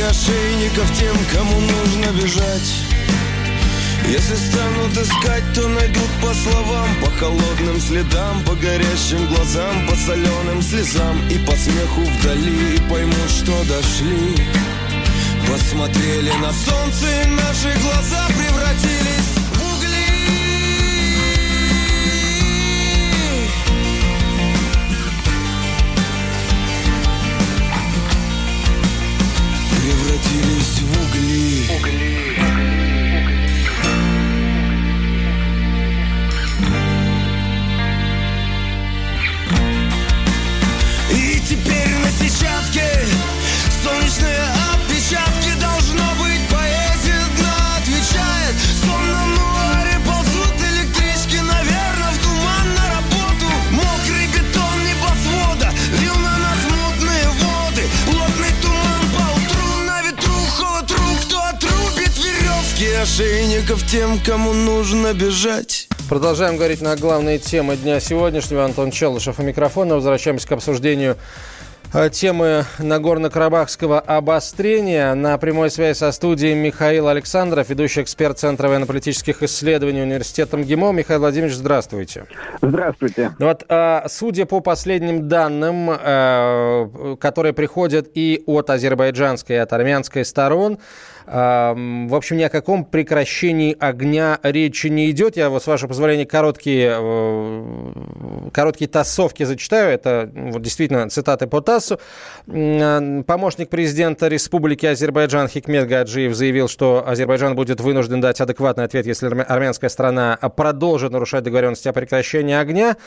ошейников 0.07 0.89
тем 0.97 1.15
кому 1.33 1.59
нужно 1.59 2.21
бежать. 2.21 2.73
Если 4.07 4.35
станут 4.35 4.97
искать, 4.97 5.43
то 5.53 5.67
найдут 5.67 6.09
по 6.21 6.33
словам 6.33 6.87
По 7.01 7.11
холодным 7.11 7.77
следам, 7.81 8.41
по 8.45 8.55
горящим 8.55 9.27
глазам 9.27 9.85
По 9.85 9.95
соленым 9.97 10.61
слезам 10.61 11.27
и 11.27 11.37
по 11.39 11.51
смеху 11.51 12.01
вдали. 12.01 12.75
И 12.75 12.89
поймут, 12.89 13.29
что 13.29 13.51
дошли. 13.65 14.35
Посмотрели 15.45 16.31
на 16.41 16.53
солнце 16.53 17.05
и 17.23 17.27
наши 17.27 17.77
глаза 17.81 18.27
превратились 18.27 19.16
в 30.87 31.03
угли, 31.03 31.65
угли. 31.75 32.16
Ошейников 63.57 63.87
тем, 63.89 64.19
кому 64.23 64.53
нужно 64.53 65.15
бежать 65.15 65.89
Продолжаем 66.07 66.57
говорить 66.57 66.79
на 66.79 66.95
главные 66.95 67.39
темы 67.39 67.75
дня 67.75 67.99
сегодняшнего. 67.99 68.63
Антон 68.63 68.91
Челышев 68.91 69.39
у 69.39 69.41
микрофона. 69.41 69.95
Возвращаемся 69.95 70.47
к 70.47 70.51
обсуждению 70.51 71.17
Э, 71.93 72.09
темы 72.09 72.65
Нагорно-Карабахского 72.79 73.99
обострения. 73.99 75.13
На 75.13 75.37
прямой 75.37 75.71
связи 75.71 75.97
со 75.97 76.11
студией 76.11 76.53
Михаил 76.53 77.07
Александров, 77.07 77.69
ведущий 77.69 78.01
эксперт 78.01 78.37
Центра 78.37 78.67
военно-политических 78.67 79.41
исследований 79.43 80.01
Университета 80.01 80.57
МГИМО. 80.57 80.91
Михаил 80.91 81.21
Владимирович, 81.21 81.55
здравствуйте. 81.55 82.25
Здравствуйте. 82.61 83.31
Вот, 83.39 83.63
а, 83.69 84.05
судя 84.09 84.45
по 84.45 84.59
последним 84.59 85.29
данным, 85.29 85.89
э, 85.89 87.15
которые 87.21 87.53
приходят 87.53 88.09
и 88.13 88.43
от 88.45 88.69
азербайджанской, 88.69 89.55
и 89.55 89.59
от 89.59 89.71
армянской 89.71 90.25
сторон, 90.25 90.79
в 91.29 92.15
общем, 92.15 92.37
ни 92.37 92.43
о 92.43 92.49
каком 92.49 92.85
прекращении 92.85 93.75
огня 93.77 94.39
речи 94.43 94.87
не 94.87 95.11
идет. 95.11 95.35
Я 95.35 95.57
с 95.59 95.67
вашего 95.67 95.89
позволения, 95.89 96.25
короткие, 96.25 96.95
э, 96.97 97.91
короткие 98.53 98.87
тассовки 98.87 99.43
зачитаю. 99.43 99.91
Это 99.91 100.29
вот, 100.33 100.61
действительно 100.61 101.09
цитаты 101.09 101.47
по 101.47 101.61
ТАССу. 101.61 101.99
Помощник 102.45 103.69
президента 103.69 104.27
Республики 104.27 104.85
Азербайджан 104.85 105.47
Хикмет 105.47 105.87
Гаджиев 105.87 106.35
заявил, 106.35 106.67
что 106.67 107.03
Азербайджан 107.07 107.55
будет 107.55 107.81
вынужден 107.81 108.21
дать 108.21 108.41
адекватный 108.41 108.85
ответ, 108.85 109.05
если 109.05 109.27
армянская 109.27 109.89
страна 109.89 110.37
продолжит 110.55 111.11
нарушать 111.11 111.43
договоренности 111.43 111.87
о 111.87 111.93
прекращении 111.93 112.55
огня. 112.55 112.97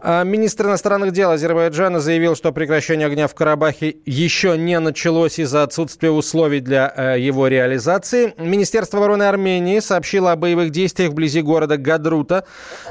А 0.00 0.24
министр 0.24 0.66
иностранных 0.66 1.12
дел 1.12 1.30
Азербайджана 1.30 2.00
заявил, 2.00 2.36
что 2.36 2.52
прекращение 2.52 3.06
огня 3.06 3.28
в 3.28 3.34
Карабахе 3.34 3.96
еще 4.04 4.56
не 4.58 4.78
началось 4.80 5.38
из-за 5.38 5.62
отсутствия 5.62 6.10
условий 6.10 6.60
для 6.60 6.92
э, 6.94 7.20
его 7.20 7.48
реализации. 7.48 8.34
Министерство 8.38 8.98
обороны 8.98 9.24
Армении 9.24 9.80
сообщило 9.80 10.32
о 10.32 10.36
боевых 10.36 10.70
действиях 10.70 11.10
вблизи 11.10 11.42
города 11.42 11.76
Гадрута 11.76 12.44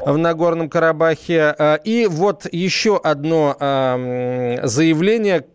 в 0.06 0.18
Нагорном 0.18 0.70
Карабахе. 0.70 1.56
Э, 1.58 1.78
и 1.98 2.06
вот 2.06 2.46
еще 2.52 2.98
одно 2.98 3.56
эм, 3.60 4.68
заявление, 4.68 5.46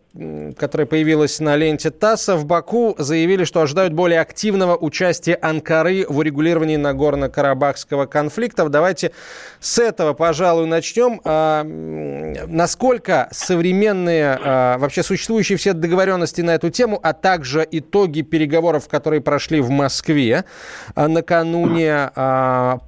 которая 0.57 0.85
появилась 0.85 1.39
на 1.39 1.55
ленте 1.55 1.89
ТАССа, 1.89 2.35
в 2.35 2.45
Баку 2.45 2.93
заявили, 2.99 3.45
что 3.45 3.61
ожидают 3.61 3.93
более 3.93 4.21
активного 4.21 4.77
участия 4.77 5.33
Анкары 5.41 6.05
в 6.07 6.19
урегулировании 6.19 6.77
Нагорно-Карабахского 6.77 8.05
конфликта. 8.05 8.69
Давайте 8.69 9.11
с 9.59 9.79
этого, 9.79 10.13
пожалуй, 10.13 10.67
начнем. 10.67 11.19
А, 11.23 11.63
насколько 11.63 13.27
современные, 13.31 14.37
а, 14.39 14.77
вообще 14.77 15.01
существующие 15.01 15.57
все 15.57 15.73
договоренности 15.73 16.41
на 16.41 16.51
эту 16.55 16.69
тему, 16.69 16.99
а 17.01 17.13
также 17.13 17.67
итоги 17.71 18.21
переговоров, 18.21 18.87
которые 18.87 19.21
прошли 19.21 19.61
в 19.61 19.71
Москве 19.71 20.45
а, 20.93 21.07
накануне, 21.07 22.11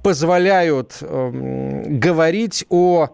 позволяют 0.02 0.98
говорить 1.00 2.66
о 2.68 3.10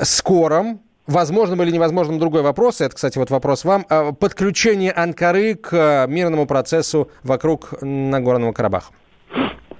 скором 0.00 0.80
возможным 1.06 1.62
или 1.62 1.70
невозможным 1.70 2.18
другой 2.18 2.42
вопрос, 2.42 2.80
это, 2.80 2.94
кстати, 2.94 3.18
вот 3.18 3.30
вопрос 3.30 3.64
вам, 3.64 3.84
а, 3.88 4.12
подключение 4.12 4.92
Анкары 4.92 5.54
к 5.54 5.70
а, 5.72 6.06
мирному 6.06 6.46
процессу 6.46 7.10
вокруг 7.22 7.74
Нагорного 7.82 8.52
Карабаха? 8.52 8.92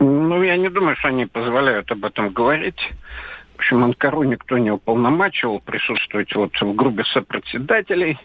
Ну, 0.01 0.43
я 0.43 0.57
не 0.57 0.69
думаю, 0.69 0.97
что 0.97 1.09
они 1.09 1.27
позволяют 1.27 1.91
об 1.91 2.05
этом 2.05 2.31
говорить. 2.31 2.81
В 3.55 3.59
общем, 3.59 3.85
Анкару 3.85 4.25
никто 4.25 4.59
не 4.59 4.73
уполномачивал 4.73 5.61
присутствовать 5.61 6.35
вот 6.35 6.53
в 6.61 6.75
группе 6.75 7.05
сопредседателей. 7.13 8.19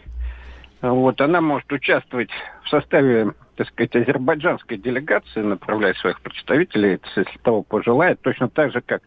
Вот, 0.80 1.20
она 1.20 1.40
может 1.40 1.70
участвовать 1.72 2.30
в 2.64 2.68
составе, 2.68 3.32
так 3.56 3.68
сказать, 3.68 3.94
азербайджанской 3.94 4.76
делегации, 4.76 5.40
направлять 5.40 5.96
своих 5.98 6.20
представителей, 6.20 6.98
если 7.16 7.38
того 7.42 7.62
пожелает, 7.62 8.20
точно 8.22 8.48
так 8.48 8.72
же, 8.72 8.80
как 8.80 9.02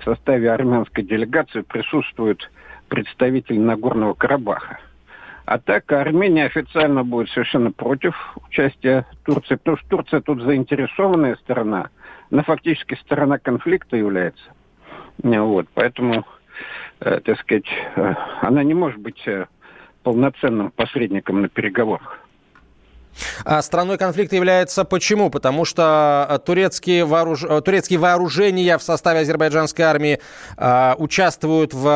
в 0.00 0.04
составе 0.04 0.50
армянской 0.50 1.04
делегации 1.04 1.62
присутствуют 1.62 2.50
представитель 2.88 3.60
Нагорного 3.60 4.14
Карабаха. 4.14 4.78
А 5.44 5.58
так 5.58 5.90
Армения 5.92 6.44
официально 6.44 7.04
будет 7.04 7.30
совершенно 7.30 7.72
против 7.72 8.14
участия 8.48 9.06
Турции, 9.24 9.54
потому 9.56 9.78
что 9.78 9.88
Турция 9.88 10.20
тут 10.20 10.42
заинтересованная 10.42 11.36
сторона, 11.36 11.88
она 12.30 12.42
фактически 12.42 12.94
сторона 12.96 13.38
конфликта 13.38 13.96
является. 13.96 14.44
Вот, 15.22 15.66
поэтому, 15.74 16.26
э, 17.00 17.20
так 17.20 17.40
сказать, 17.40 17.66
э, 17.96 18.14
она 18.42 18.62
не 18.62 18.74
может 18.74 19.00
быть 19.00 19.20
э, 19.26 19.46
полноценным 20.02 20.70
посредником 20.70 21.42
на 21.42 21.48
переговорах. 21.48 22.20
А 23.44 23.62
страной 23.62 23.98
конфликта 23.98 24.36
является 24.36 24.84
почему? 24.84 25.30
Потому 25.30 25.64
что 25.64 26.26
э, 26.28 26.38
турецкие, 26.38 27.04
вооруж... 27.04 27.44
Э, 27.44 27.60
турецкие 27.60 27.98
вооружения 27.98 28.78
в 28.78 28.82
составе 28.82 29.20
азербайджанской 29.20 29.84
армии 29.84 30.20
э, 30.56 30.94
участвуют 30.98 31.74
в 31.74 31.86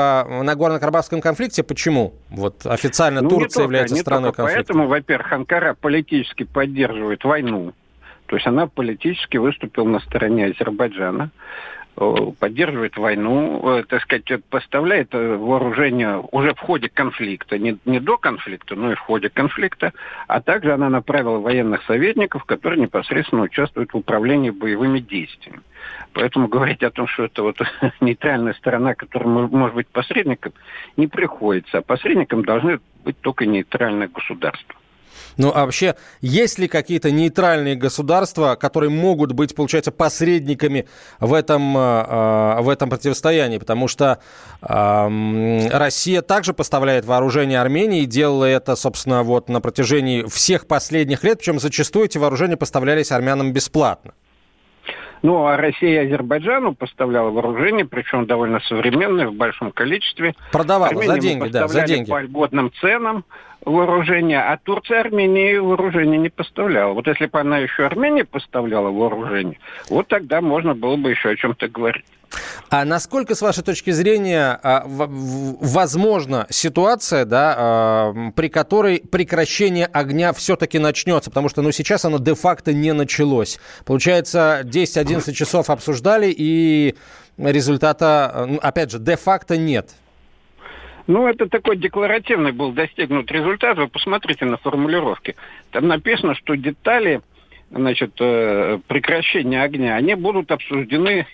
Нагорно-Карабахском 0.43 1.21
конфликте. 1.21 1.63
Почему? 1.63 2.15
Вот 2.31 2.67
официально 2.67 3.21
ну, 3.21 3.29
Турция 3.29 3.49
только, 3.49 3.63
является 3.63 3.97
страной 3.97 4.33
конфликта. 4.33 4.65
Поэтому, 4.65 4.89
во-первых, 4.89 5.33
Анкара 5.33 5.75
политически 5.75 6.45
поддерживает 6.45 7.25
войну. 7.25 7.73
То 8.27 8.37
есть 8.37 8.47
она 8.47 8.67
политически 8.67 9.37
выступила 9.37 9.85
на 9.85 10.01
стороне 10.01 10.47
Азербайджана. 10.47 11.31
Э, 11.95 12.15
поддерживает 12.39 12.97
войну, 12.97 13.61
э, 13.79 13.85
так 13.87 14.01
сказать, 14.01 14.43
поставляет 14.49 15.13
э, 15.13 15.37
вооружение 15.37 16.25
уже 16.33 16.55
в 16.55 16.59
ходе 16.59 16.89
конфликта, 16.89 17.59
не, 17.59 17.77
не 17.85 18.01
до 18.01 18.17
конфликта, 18.17 18.75
но 18.77 18.93
и 18.93 18.95
в 18.95 19.01
ходе 19.01 19.29
конфликта, 19.29 19.93
а 20.27 20.41
также 20.41 20.73
она 20.73 20.89
направила 20.89 21.39
военных 21.39 21.83
советников, 21.85 22.45
которые 22.45 22.81
непосредственно 22.81 23.43
участвуют 23.43 23.93
в 23.93 23.99
управлении 23.99 24.49
боевыми 24.49 25.01
действиями. 25.01 25.61
Поэтому 26.15 26.49
говорить 26.49 26.83
о 26.83 26.91
том, 26.91 27.07
что 27.07 27.25
это 27.25 27.43
вот 27.43 27.59
нейтральная 28.01 28.55
сторона, 28.55 28.95
которая 28.95 29.29
может 29.29 29.75
быть 29.75 29.89
посредником, 29.89 30.55
не 30.97 31.09
приходится. 31.09 31.79
А 31.79 31.83
посредником 31.83 32.43
должны 32.43 32.81
быть 33.05 33.21
только 33.21 33.45
нейтральные 33.45 34.09
государства. 34.09 34.75
Ну, 35.37 35.53
а 35.55 35.65
вообще, 35.65 35.97
есть 36.21 36.59
ли 36.59 36.69
какие-то 36.69 37.11
нейтральные 37.11 37.77
государства, 37.77 38.55
которые 38.55 38.91
могут 38.91 39.33
быть, 39.33 39.55
получается, 39.55 39.91
посредниками 39.91 40.87
в 41.21 41.35
этом, 41.35 41.77
э, 41.77 42.61
в 42.61 42.69
этом 42.69 42.91
противостоянии? 42.91 43.59
Потому 43.59 43.89
что 43.89 44.19
э, 44.61 45.69
Россия 45.71 46.23
также 46.23 46.53
поставляет 46.53 47.05
вооружение 47.05 47.61
Армении 47.61 48.05
делала 48.05 48.45
это, 48.45 48.77
собственно, 48.77 49.23
вот 49.23 49.49
на 49.49 49.61
протяжении 49.61 50.23
всех 50.29 50.67
последних 50.67 51.25
лет, 51.25 51.39
причем 51.39 51.59
зачастую 51.59 52.07
эти 52.07 52.19
вооружения 52.19 52.57
поставлялись 52.57 53.13
армянам 53.13 53.53
бесплатно. 53.53 54.13
Ну, 55.23 55.47
а 55.47 55.57
Россия 55.57 56.05
Азербайджану 56.05 56.75
поставляла 56.75 57.31
вооружение, 57.31 57.85
причем 57.85 58.27
довольно 58.27 58.59
современное, 58.61 59.29
в 59.29 59.35
большом 59.35 59.71
количестве. 59.71 60.35
Продавала 60.51 60.89
Армении 60.89 61.07
за 61.07 61.19
деньги, 61.19 61.49
да, 61.49 61.69
за 61.69 61.83
деньги. 61.83 62.11
по 62.11 62.21
льготным 62.21 62.73
ценам 62.81 63.25
вооружение, 63.65 64.41
а 64.41 64.59
Турция 64.59 65.01
Армении 65.01 65.57
вооружение 65.57 66.19
не 66.19 66.29
поставляла. 66.29 66.93
Вот 66.93 67.07
если 67.07 67.27
бы 67.27 67.41
она 67.41 67.59
еще 67.59 67.87
Армении 67.87 68.23
поставляла 68.23 68.91
вооружение, 68.91 69.59
вот 69.89 70.09
тогда 70.09 70.41
можно 70.41 70.75
было 70.75 70.97
бы 70.97 71.11
еще 71.11 71.31
о 71.31 71.37
чем-то 71.37 71.69
говорить. 71.69 72.05
А 72.71 72.85
насколько, 72.85 73.35
с 73.35 73.43
вашей 73.43 73.63
точки 73.63 73.91
зрения, 73.91 74.59
а, 74.63 74.85
возможна 74.87 76.47
ситуация, 76.49 77.25
да, 77.25 77.55
а, 77.57 78.31
при 78.35 78.49
которой 78.49 79.01
прекращение 79.01 79.87
огня 79.87 80.33
все-таки 80.33 80.79
начнется? 80.79 81.31
Потому 81.31 81.51
что 81.51 81.61
ну, 81.63 81.71
сейчас 81.73 82.05
оно 82.05 82.19
де-факто 82.19 82.73
не 82.73 82.93
началось. 82.93 83.59
Получается, 83.85 84.63
10-11 84.65 85.33
часов 85.35 85.69
обсуждали, 85.69 86.35
и 86.35 86.95
результата, 87.37 88.47
ну, 88.49 88.59
опять 88.63 88.91
же, 88.91 88.99
де-факто 88.99 89.57
нет. 89.59 89.91
Ну, 91.07 91.27
это 91.27 91.49
такой 91.49 91.77
декларативный 91.77 92.53
был 92.53 92.73
достигнут 92.73 93.31
результат. 93.31 93.77
Вы 93.79 93.89
посмотрите 93.89 94.45
на 94.45 94.57
формулировки. 94.57 95.37
Там 95.71 95.89
написано, 95.89 96.35
что 96.35 96.55
детали 96.55 97.21
значит, 97.71 98.13
э, 98.21 98.79
прекращения 98.87 99.63
огня, 99.63 99.97
они 99.97 100.15
будут 100.15 100.51
обсуждены 100.51 101.27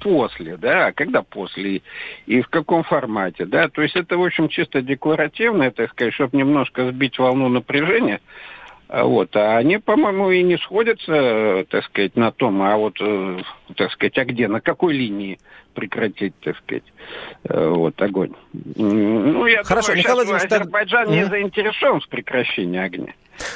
после, 0.00 0.56
да, 0.56 0.92
когда 0.92 1.22
после 1.22 1.82
и 2.26 2.40
в 2.40 2.48
каком 2.48 2.82
формате, 2.82 3.44
да, 3.44 3.68
то 3.68 3.82
есть 3.82 3.94
это, 3.94 4.18
в 4.18 4.24
общем, 4.24 4.48
чисто 4.48 4.82
декларативно, 4.82 5.70
так 5.70 5.90
сказать, 5.90 6.14
чтобы 6.14 6.36
немножко 6.36 6.90
сбить 6.90 7.18
волну 7.18 7.48
напряжения, 7.48 8.20
вот, 8.92 9.34
а 9.36 9.56
они, 9.56 9.78
по-моему, 9.78 10.30
и 10.30 10.42
не 10.42 10.58
сходятся, 10.58 11.64
так 11.70 11.82
сказать, 11.86 12.14
на 12.14 12.30
том, 12.30 12.60
а 12.60 12.76
вот, 12.76 12.96
э, 13.00 13.40
так 13.74 13.90
сказать, 13.90 14.18
а 14.18 14.26
где, 14.26 14.48
на 14.48 14.60
какой 14.60 14.92
линии 14.92 15.38
прекратить, 15.72 16.34
так 16.40 16.58
сказать, 16.58 16.84
э, 17.48 17.68
вот, 17.68 18.00
огонь. 18.02 18.34
Ну, 18.52 19.46
я 19.46 19.62
Хорошо, 19.62 19.88
думаю, 19.88 19.98
Михаил 19.98 20.16
Владимирович, 20.16 20.44
Азербайджан 20.44 21.06
так... 21.06 21.14
не 21.14 21.24
заинтересован 21.24 22.00
в 22.00 22.08
прекращении 22.08 22.80
огня. 22.80 23.14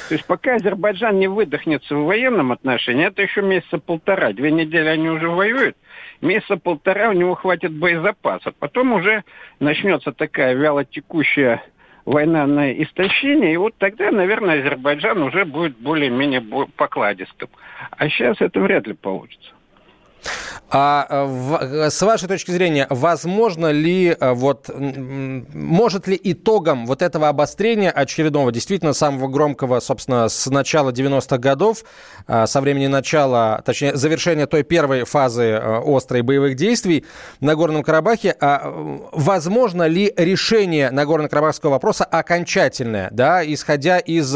То 0.09 0.15
есть 0.15 0.25
пока 0.25 0.55
Азербайджан 0.55 1.19
не 1.19 1.27
выдохнется 1.27 1.95
в 1.95 2.05
военном 2.05 2.51
отношении, 2.51 3.05
это 3.05 3.21
еще 3.21 3.43
месяца 3.43 3.77
полтора. 3.77 4.33
Две 4.33 4.51
недели 4.51 4.87
они 4.87 5.07
уже 5.07 5.29
воюют, 5.29 5.77
месяца 6.19 6.57
полтора 6.57 7.09
у 7.09 7.13
него 7.13 7.35
хватит 7.35 7.71
боезапаса. 7.73 8.51
Потом 8.57 8.93
уже 8.93 9.23
начнется 9.59 10.11
такая 10.11 10.55
вялотекущая 10.55 11.61
война 12.07 12.47
на 12.47 12.71
истощение, 12.71 13.53
и 13.53 13.57
вот 13.57 13.75
тогда, 13.77 14.11
наверное, 14.11 14.61
Азербайджан 14.61 15.21
уже 15.21 15.43
будет 15.43 15.77
более-менее 15.77 16.41
покладистым. 16.77 17.49
А 17.91 18.07
сейчас 18.09 18.37
это 18.39 18.61
вряд 18.61 18.87
ли 18.87 18.93
получится. 18.93 19.51
А 20.69 21.07
э, 21.09 21.25
в, 21.25 21.55
э, 21.61 21.89
с 21.89 22.01
вашей 22.01 22.27
точки 22.27 22.51
зрения, 22.51 22.87
возможно 22.89 23.71
ли, 23.71 24.09
э, 24.19 24.33
вот, 24.33 24.69
может 24.75 26.07
ли 26.07 26.19
итогом 26.21 26.85
вот 26.85 27.01
этого 27.01 27.29
обострения 27.29 27.89
очередного, 27.89 28.51
действительно 28.51 28.91
самого 28.91 29.29
громкого, 29.29 29.79
собственно, 29.79 30.27
с 30.27 30.45
начала 30.47 30.91
90-х 30.91 31.37
годов, 31.37 31.83
со 32.27 32.61
времени 32.61 32.87
начала, 32.87 33.61
точнее, 33.65 33.95
завершения 33.95 34.45
той 34.47 34.63
первой 34.63 35.05
фазы 35.05 35.53
острой 35.53 36.21
боевых 36.21 36.55
действий 36.55 37.05
на 37.39 37.55
Горном 37.55 37.83
Карабахе, 37.83 38.35
а, 38.41 39.07
возможно 39.13 39.87
ли 39.87 40.13
решение 40.17 40.89
Нагорно-Карабахского 40.91 41.69
вопроса 41.69 42.03
окончательное, 42.03 43.09
да, 43.11 43.45
исходя 43.45 43.99
из 43.99 44.35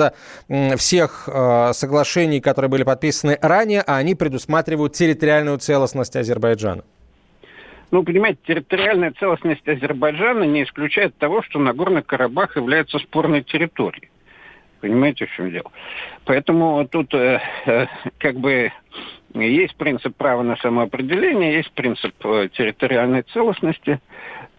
всех 0.78 1.28
соглашений, 1.74 2.40
которые 2.40 2.70
были 2.70 2.84
подписаны 2.84 3.38
ранее, 3.42 3.82
а 3.82 3.98
они 3.98 4.16
предусматривают 4.16 4.94
территориальную 4.94 5.58
целостность 5.58 6.16
Азербайджана? 6.22 6.84
Ну, 7.92 8.04
понимаете, 8.04 8.40
территориальная 8.46 9.12
целостность 9.12 9.68
Азербайджана 9.68 10.46
не 10.46 10.64
исключает 10.64 11.16
того, 11.18 11.44
что 11.44 11.60
Нагорный 11.60 12.02
Карабах 12.02 12.56
является 12.56 13.00
спорной 13.00 13.44
территорией. 13.44 14.10
Понимаете, 14.80 15.28
в 15.28 15.32
чем 15.36 15.52
дело? 15.52 15.72
Поэтому 16.26 16.88
тут 16.88 17.14
э, 17.14 17.40
э, 17.66 17.86
как 18.18 18.38
бы 18.38 18.72
есть 19.34 19.76
принцип 19.76 20.16
права 20.16 20.42
на 20.42 20.56
самоопределение, 20.58 21.56
есть 21.56 21.72
принцип 21.74 22.14
э, 22.26 22.50
территориальной 22.52 23.22
целостности. 23.24 24.00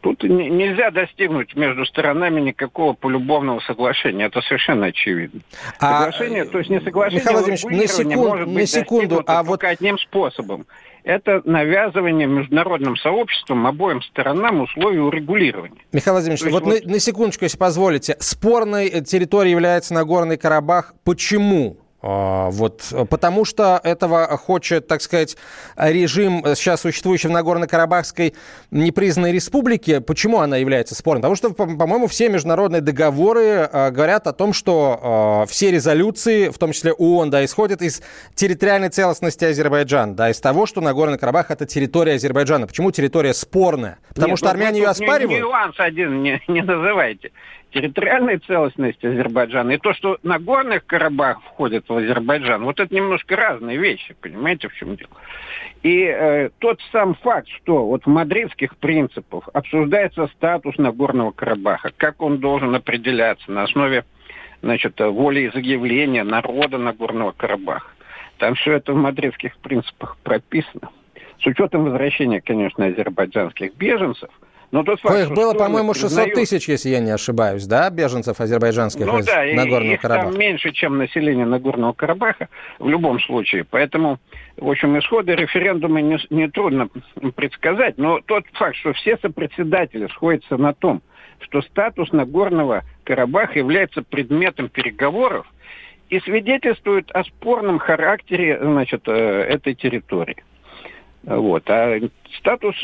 Тут 0.00 0.22
не, 0.22 0.48
нельзя 0.48 0.90
достигнуть 0.90 1.56
между 1.56 1.84
сторонами 1.86 2.40
никакого 2.40 2.92
полюбовного 2.92 3.60
соглашения. 3.60 4.26
Это 4.26 4.42
совершенно 4.42 4.86
очевидно. 4.86 5.40
А, 5.80 6.10
соглашение, 6.10 6.44
то 6.44 6.58
есть 6.58 6.70
не 6.70 6.80
соглашение, 6.80 7.20
Михаил 7.20 7.38
Владимирович, 7.38 7.64
на, 7.64 7.86
секунд, 7.88 8.16
может 8.16 8.48
быть 8.48 8.56
на 8.56 8.66
секунду, 8.66 9.22
а 9.26 9.42
вот... 9.42 9.64
одним 9.64 9.98
способом 9.98 10.66
это 11.04 11.42
навязывание 11.44 12.26
международным 12.26 12.96
сообществом 12.96 13.66
обоим 13.66 14.02
сторонам 14.02 14.62
условий 14.62 14.98
урегулирования. 14.98 15.80
Михаил 15.92 16.14
Владимирович, 16.14 16.44
вот, 16.44 16.64
вот 16.64 16.84
на, 16.84 16.92
на 16.92 16.98
секундочку, 17.00 17.44
если 17.44 17.58
позволите, 17.58 18.16
спорной 18.20 18.90
территорией 19.02 19.52
является 19.52 19.94
Нагорный 19.94 20.36
Карабах. 20.36 20.94
Почему? 21.04 21.76
А, 22.02 22.50
вот, 22.50 22.82
потому 23.08 23.44
что 23.44 23.80
этого 23.84 24.26
хочет, 24.36 24.88
так 24.88 25.00
сказать, 25.00 25.36
режим 25.76 26.42
сейчас 26.56 26.80
существующий 26.80 27.28
в 27.28 27.30
Нагорно-Карабахской 27.30 28.34
непризнанной 28.72 29.32
республике. 29.32 30.00
Почему 30.00 30.40
она 30.40 30.56
является 30.56 30.96
спорной? 30.96 31.20
Потому 31.20 31.36
что, 31.36 31.50
по-моему, 31.50 32.08
все 32.08 32.28
международные 32.28 32.80
договоры 32.80 33.68
а, 33.72 33.90
говорят 33.90 34.26
о 34.26 34.32
том, 34.32 34.52
что 34.52 35.00
а, 35.02 35.46
все 35.46 35.70
резолюции, 35.70 36.48
в 36.48 36.58
том 36.58 36.72
числе 36.72 36.92
ООН, 36.92 37.30
да, 37.30 37.44
исходят 37.44 37.82
из 37.82 38.02
территориальной 38.34 38.88
целостности 38.88 39.44
Азербайджана, 39.44 40.14
да, 40.14 40.30
из 40.30 40.40
того, 40.40 40.66
что 40.66 40.80
Нагорный 40.80 41.18
Карабах 41.18 41.52
это 41.52 41.66
территория 41.66 42.14
Азербайджана. 42.14 42.66
Почему 42.66 42.90
территория 42.90 43.32
спорная? 43.32 43.98
Потому 44.08 44.30
Нет, 44.30 44.38
что 44.38 44.46
ну, 44.46 44.50
армяне 44.52 44.80
ее 44.80 44.88
оспаривают? 44.88 45.40
Нюанс 45.40 45.78
один 45.78 46.22
не, 46.22 46.42
не 46.48 46.62
называйте 46.62 47.30
территориальной 47.72 48.38
целостности 48.38 49.06
Азербайджана 49.06 49.72
и 49.72 49.78
то, 49.78 49.92
что 49.92 50.18
Нагорный 50.22 50.80
Карабах 50.80 51.42
входит 51.42 51.88
в 51.88 51.96
Азербайджан, 51.96 52.64
вот 52.64 52.78
это 52.78 52.94
немножко 52.94 53.36
разные 53.36 53.78
вещи, 53.78 54.14
понимаете, 54.20 54.68
в 54.68 54.74
чем 54.74 54.96
дело. 54.96 55.10
И 55.82 56.04
э, 56.04 56.50
тот 56.58 56.80
сам 56.92 57.14
факт, 57.14 57.48
что 57.48 57.86
вот 57.86 58.04
в 58.04 58.08
мадридских 58.08 58.76
принципах 58.76 59.48
обсуждается 59.52 60.28
статус 60.28 60.76
Нагорного 60.78 61.32
Карабаха, 61.32 61.90
как 61.96 62.20
он 62.22 62.38
должен 62.38 62.74
определяться 62.74 63.50
на 63.50 63.64
основе 63.64 64.04
значит, 64.62 65.00
волеизъявления 65.00 66.24
народа 66.24 66.78
Нагорного 66.78 67.32
Карабаха. 67.32 67.90
Там 68.38 68.54
все 68.54 68.74
это 68.74 68.92
в 68.92 68.96
мадридских 68.96 69.56
принципах 69.58 70.16
прописано. 70.22 70.90
С 71.40 71.46
учетом 71.46 71.84
возвращения, 71.84 72.40
конечно, 72.40 72.86
азербайджанских 72.86 73.74
беженцев– 73.74 74.30
но 74.72 74.82
тот 74.82 75.00
факт, 75.00 75.14
Коих 75.14 75.30
было, 75.30 75.52
по-моему, 75.52 75.92
600 75.92 76.08
признают... 76.08 76.34
тысяч, 76.34 76.66
если 76.66 76.88
я 76.88 77.00
не 77.00 77.10
ошибаюсь, 77.10 77.66
да, 77.66 77.90
беженцев 77.90 78.40
азербайджанских 78.40 79.04
ну, 79.04 79.18
из 79.18 79.26
да, 79.26 79.44
Нагорного 79.44 79.92
их 79.92 80.00
Карабаха? 80.00 80.30
там 80.30 80.38
меньше, 80.38 80.72
чем 80.72 80.96
население 80.96 81.44
Нагорного 81.44 81.92
Карабаха 81.92 82.48
в 82.78 82.88
любом 82.88 83.20
случае. 83.20 83.64
Поэтому, 83.68 84.18
в 84.56 84.70
общем, 84.70 84.98
исходы 84.98 85.34
референдума 85.34 86.00
не, 86.00 86.18
не 86.30 86.48
трудно 86.48 86.88
предсказать. 87.36 87.98
Но 87.98 88.20
тот 88.24 88.44
факт, 88.54 88.76
что 88.76 88.94
все 88.94 89.18
сопредседатели 89.18 90.06
сходятся 90.06 90.56
на 90.56 90.72
том, 90.72 91.02
что 91.40 91.60
статус 91.60 92.10
Нагорного 92.12 92.84
Карабаха 93.04 93.58
является 93.58 94.00
предметом 94.02 94.70
переговоров 94.70 95.46
и 96.08 96.18
свидетельствует 96.20 97.10
о 97.10 97.24
спорном 97.24 97.78
характере 97.78 98.58
значит, 98.58 99.02
э, 99.06 99.12
этой 99.12 99.74
территории. 99.74 100.42
Вот. 101.24 101.62
А 101.68 101.98
статус, 102.38 102.74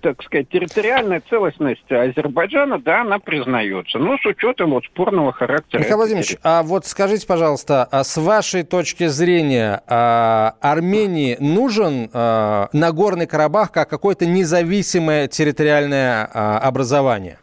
так 0.00 0.22
сказать, 0.22 0.48
территориальная 0.50 1.20
целостность 1.28 1.90
Азербайджана, 1.90 2.78
да, 2.78 3.00
она 3.00 3.18
признается. 3.18 3.98
Но 3.98 4.16
с 4.18 4.26
учетом 4.26 4.70
вот 4.70 4.84
спорного 4.84 5.32
характера. 5.32 5.80
Михаил 5.80 5.96
Владимирович, 5.96 6.36
а 6.44 6.62
вот 6.62 6.86
скажите, 6.86 7.26
пожалуйста, 7.26 7.88
а 7.90 8.04
с 8.04 8.16
вашей 8.16 8.62
точки 8.62 9.06
зрения, 9.06 9.82
а 9.88 10.54
Армении 10.60 11.36
нужен 11.40 12.08
а, 12.12 12.68
Нагорный 12.72 13.26
Карабах 13.26 13.72
как 13.72 13.88
какое-то 13.88 14.26
независимое 14.26 15.26
территориальное 15.26 16.28
а, 16.32 16.58
образование? 16.58 17.38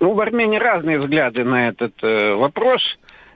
Ну, 0.00 0.14
в 0.14 0.20
Армении 0.20 0.58
разные 0.58 0.98
взгляды 0.98 1.44
на 1.44 1.68
этот 1.68 1.92
э, 2.02 2.34
вопрос. 2.34 2.82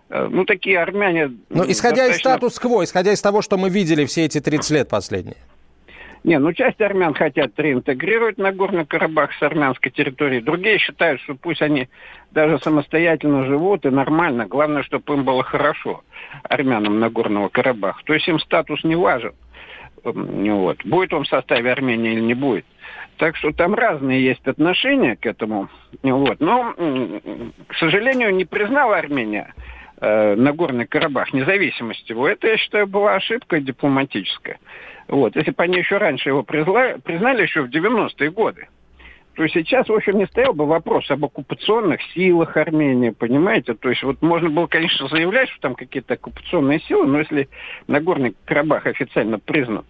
Э, 0.09 0.27
ну, 0.29 0.45
такие 0.45 0.81
армяне... 0.81 1.31
Ну, 1.49 1.65
исходя 1.69 2.09
достаточно... 2.09 2.17
из 2.17 2.19
статус-кво, 2.19 2.85
исходя 2.85 3.13
из 3.13 3.23
того, 3.23 3.41
что 3.41 3.57
мы 3.57 3.71
видели 3.71 4.05
все 4.05 4.25
эти 4.25 4.41
30 4.41 4.71
лет 4.73 4.89
последние. 4.89 5.37
Не, 6.27 6.41
ну 6.41 6.53
часть 6.53 6.81
армян 6.81 7.15
хотят 7.15 7.53
реинтегрировать 7.57 8.37
Нагорный 8.37 8.85
Карабах 8.85 9.33
с 9.35 9.43
армянской 9.43 9.93
территории. 9.93 10.41
Другие 10.41 10.79
считают, 10.79 11.21
что 11.21 11.37
пусть 11.37 11.63
они 11.63 11.89
даже 12.33 12.59
самостоятельно 12.59 13.45
живут 13.47 13.87
и 13.87 13.91
нормально. 13.91 14.47
Главное, 14.47 14.83
чтобы 14.83 15.15
им 15.15 15.23
было 15.23 15.45
хорошо, 15.45 16.03
армянам 16.43 16.99
Нагорного 16.99 17.49
Карабаха. 17.49 18.03
То 18.05 18.13
есть 18.13 18.27
им 18.27 18.41
статус 18.41 18.83
не 18.83 18.97
важен. 18.97 19.35
Вот. 20.03 20.85
Будет 20.85 21.15
он 21.15 21.23
в 21.23 21.29
составе 21.29 21.71
Армении 21.71 22.15
или 22.15 22.21
не 22.21 22.35
будет. 22.35 22.67
Так 23.19 23.37
что 23.37 23.53
там 23.53 23.77
разные 23.77 24.21
есть 24.25 24.49
отношения 24.49 25.15
к 25.15 25.27
этому. 25.27 25.69
Вот. 26.03 26.41
Но, 26.41 26.75
к 27.69 27.75
сожалению, 27.77 28.35
не 28.35 28.45
признала 28.45 28.97
Армения 28.97 29.55
э, 30.01 30.35
Нагорный 30.35 30.87
Карабах, 30.87 31.33
независимость 31.33 32.09
его, 32.09 32.29
это, 32.29 32.49
я 32.49 32.57
считаю, 32.57 32.87
была 32.87 33.15
ошибка 33.15 33.61
дипломатическая. 33.61 34.59
Вот. 35.09 35.37
Если 35.37 35.53
бы 35.53 35.63
они 35.63 35.79
еще 35.79 35.99
раньше 35.99 36.31
его 36.31 36.43
признали, 36.43 36.99
признали 37.01 37.43
еще 37.43 37.63
в 37.63 37.71
90-е 37.71 38.31
годы, 38.31 38.69
то 39.37 39.47
сейчас, 39.49 39.87
в 39.87 39.93
общем, 39.93 40.17
не 40.17 40.27
стоял 40.27 40.55
бы 40.55 40.65
вопрос 40.65 41.11
об 41.11 41.25
оккупационных 41.27 42.01
силах 42.15 42.57
Армении, 42.57 43.11
понимаете? 43.11 43.75
То 43.75 43.91
есть 43.91 44.03
вот 44.03 44.23
можно 44.23 44.49
было, 44.49 44.67
конечно, 44.67 45.09
заявлять, 45.09 45.51
что 45.51 45.61
там 45.61 45.75
какие-то 45.75 46.15
оккупационные 46.15 46.81
силы, 46.81 47.07
но 47.07 47.19
если 47.19 47.49
Нагорный 47.87 48.35
Карабах 48.47 48.87
официально 48.87 49.39
признан... 49.39 49.85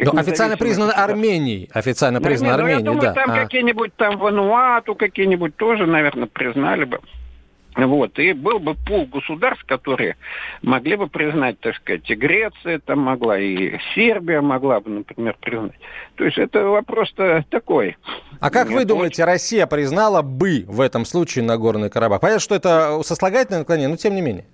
Но 0.00 0.12
официально 0.18 0.56
признан 0.56 0.90
Арменией. 0.94 1.68
Официально 1.74 2.20
признан 2.22 2.52
Арменией, 2.52 2.82
ну, 2.82 2.92
я 2.92 2.94
думаю, 2.94 3.02
да. 3.02 3.12
там 3.12 3.30
а. 3.30 3.34
какие-нибудь 3.42 3.94
там 3.94 4.16
Вануату 4.16 4.94
какие-нибудь 4.94 5.54
тоже, 5.56 5.84
наверное, 5.86 6.26
признали 6.26 6.84
бы. 6.84 7.00
Вот. 7.86 8.18
И 8.18 8.32
был 8.32 8.58
бы 8.58 8.74
пул 8.74 9.06
государств, 9.06 9.64
которые 9.64 10.16
могли 10.62 10.96
бы 10.96 11.06
признать, 11.06 11.60
так 11.60 11.76
сказать, 11.76 12.10
и 12.10 12.14
Греция 12.14 12.80
там 12.80 12.98
могла, 12.98 13.38
и 13.38 13.78
Сербия 13.94 14.40
могла 14.40 14.80
бы, 14.80 14.90
например, 14.90 15.36
признать. 15.40 15.78
То 16.16 16.24
есть 16.24 16.38
это 16.38 16.64
вопрос-то 16.64 17.44
такой. 17.50 17.96
А 18.40 18.50
как 18.50 18.68
вы 18.68 18.84
думаете, 18.84 19.24
Россия 19.24 19.66
признала 19.66 20.22
бы 20.22 20.64
в 20.66 20.80
этом 20.80 21.04
случае 21.04 21.44
Нагорный 21.44 21.88
Карабах? 21.88 22.20
Понятно, 22.20 22.40
что 22.40 22.56
это 22.56 23.00
сослагательное 23.02 23.60
наклонение, 23.60 23.88
но 23.88 23.96
тем 23.96 24.14
не 24.14 24.22
менее. 24.22 24.44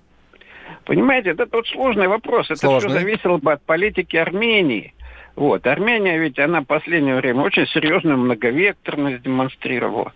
Понимаете, 0.85 1.31
это 1.31 1.47
тот 1.47 1.67
сложный 1.69 2.09
вопрос. 2.09 2.51
Это 2.51 2.59
Сложный. 2.61 2.91
все 2.91 2.99
зависело 3.01 3.39
бы 3.39 3.53
от 3.53 3.63
политики 3.63 4.17
Армении. 4.17 4.93
Вот. 5.35 5.67
Армения 5.67 6.19
ведь, 6.19 6.39
она 6.39 6.61
в 6.61 6.67
последнее 6.67 7.17
время 7.17 7.41
очень 7.43 7.67
серьезную 7.69 8.19
многовекторность 8.19 9.23
демонстрировала. 9.23 10.13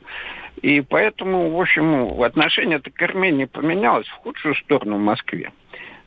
И 0.63 0.81
поэтому, 0.81 1.51
в 1.51 1.61
общем, 1.61 2.23
отношение 2.23 2.81
к 2.81 3.03
Армении 3.03 3.45
поменялось 3.45 4.07
в 4.09 4.15
худшую 4.23 4.55
сторону 4.57 4.97
в 4.97 5.01
Москве. 5.01 5.53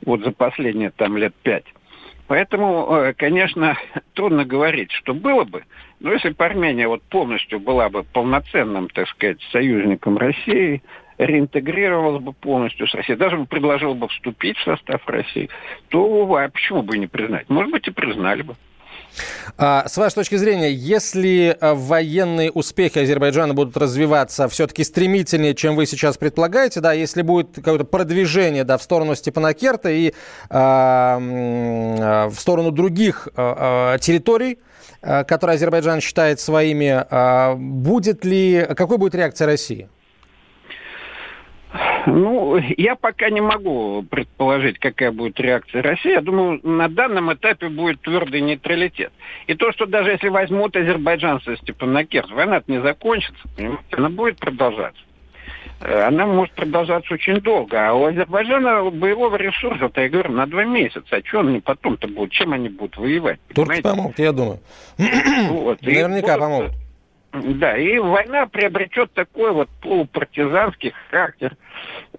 Вот 0.06 0.22
за 0.24 0.32
последние 0.32 0.92
там 0.92 1.18
лет 1.18 1.34
пять. 1.44 1.66
Поэтому, 2.28 2.88
э, 2.96 3.14
конечно, 3.14 3.78
трудно 4.14 4.46
говорить, 4.46 4.92
что 4.92 5.14
было 5.14 5.44
бы. 5.44 5.64
Но 6.00 6.14
если 6.14 6.30
бы 6.30 6.46
Армения 6.46 6.88
вот 6.88 7.02
полностью 7.04 7.60
была 7.60 7.90
бы 7.90 8.04
полноценным, 8.04 8.90
так 8.90 9.08
сказать, 9.10 9.42
союзником 9.52 10.18
России, 10.18 10.82
реинтегрировалась 11.18 12.24
бы 12.24 12.34
полностью 12.34 12.88
с 12.88 12.96
Россией, 12.96 13.18
даже 13.18 13.38
бы 13.38 13.46
предложила 13.46 13.94
бы 13.94 14.08
вступить 14.08 14.58
в 14.58 14.64
состав 14.64 15.06
России, 15.08 15.50
то 15.90 16.36
а 16.36 16.50
почему 16.50 16.82
бы 16.82 16.98
не 16.98 17.08
признать? 17.08 17.50
Может 17.50 17.72
быть, 17.72 17.88
и 17.88 17.92
признали 17.92 18.42
бы. 18.42 18.56
А, 19.58 19.88
с 19.88 19.98
вашей 19.98 20.16
точки 20.16 20.36
зрения, 20.36 20.72
если 20.72 21.56
а, 21.60 21.76
военные 21.76 22.52
успехи 22.52 23.00
Азербайджана 23.00 23.54
будут 23.54 23.78
развиваться 23.78 24.48
все-таки 24.48 24.84
стремительнее, 24.84 25.54
чем 25.54 25.76
вы 25.76 25.86
сейчас 25.86 26.18
предполагаете, 26.18 26.80
да, 26.80 26.94
если 26.94 27.22
будет 27.22 27.56
какое-то 27.56 27.86
продвижение 27.86 28.64
да, 28.64 28.78
в 28.78 28.84
сторону 28.84 29.16
Степанакерта 29.16 29.90
и 29.90 30.14
а, 30.50 31.20
а, 31.22 32.30
в 32.30 32.36
сторону 32.40 32.72
других 32.72 33.28
а, 33.36 33.98
территорий, 34.00 34.60
которые 35.02 35.56
Азербайджан 35.56 36.00
считает 36.00 36.40
своими, 36.40 37.04
будет 37.58 38.24
ли, 38.24 38.68
какой 38.76 39.00
будет 39.00 39.16
реакция 39.16 39.48
России? 39.48 39.90
Ну, 42.06 42.58
я 42.78 42.96
пока 42.96 43.30
не 43.30 43.42
могу 43.42 44.04
предположить, 44.04 44.80
какая 44.80 45.12
будет 45.12 45.40
реакция 45.40 45.82
России. 45.82 46.12
Я 46.12 46.22
думаю, 46.22 46.60
на 46.64 46.90
данном 46.90 47.34
этапе 47.34 47.70
будет 47.70 48.02
твердый 48.02 48.42
нейтралитет. 48.42 49.14
И 49.48 49.54
то, 49.56 49.72
что 49.72 49.86
даже 49.86 50.12
если 50.12 50.28
возьмут 50.28 50.76
азербайджанцы 50.76 51.56
Степанакерт, 51.58 52.32
война 52.32 52.62
не 52.68 52.82
закончится, 52.82 53.42
понимаете, 53.56 53.84
она 53.92 54.10
будет 54.10 54.38
продолжаться. 54.38 55.02
Э, 55.82 56.04
она 56.04 56.26
может 56.26 56.54
продолжаться 56.54 57.14
очень 57.14 57.40
долго. 57.42 57.90
А 57.90 57.94
у 57.94 58.06
Азербайджана 58.06 58.90
боевого 58.90 59.36
ресурса, 59.36 59.90
я 59.96 60.10
говорю, 60.10 60.32
на 60.32 60.46
два 60.46 60.64
месяца. 60.64 61.16
А 61.16 61.22
что 61.26 61.40
они 61.40 61.60
потом-то 61.60 62.08
будут? 62.08 62.32
Чем 62.32 62.54
они 62.54 62.70
будут 62.70 62.98
воевать? 62.98 63.40
Турки 63.54 63.82
помогут, 63.82 64.20
я 64.20 64.32
думаю. 64.32 64.60
Вот. 64.98 65.82
Наверняка 65.82 66.38
помогут. 66.38 66.72
Да, 67.34 67.78
и 67.78 67.98
война 67.98 68.46
приобретет 68.46 69.14
такой 69.14 69.52
вот 69.52 69.70
полупартизанский 69.82 70.94
характер. 71.10 71.56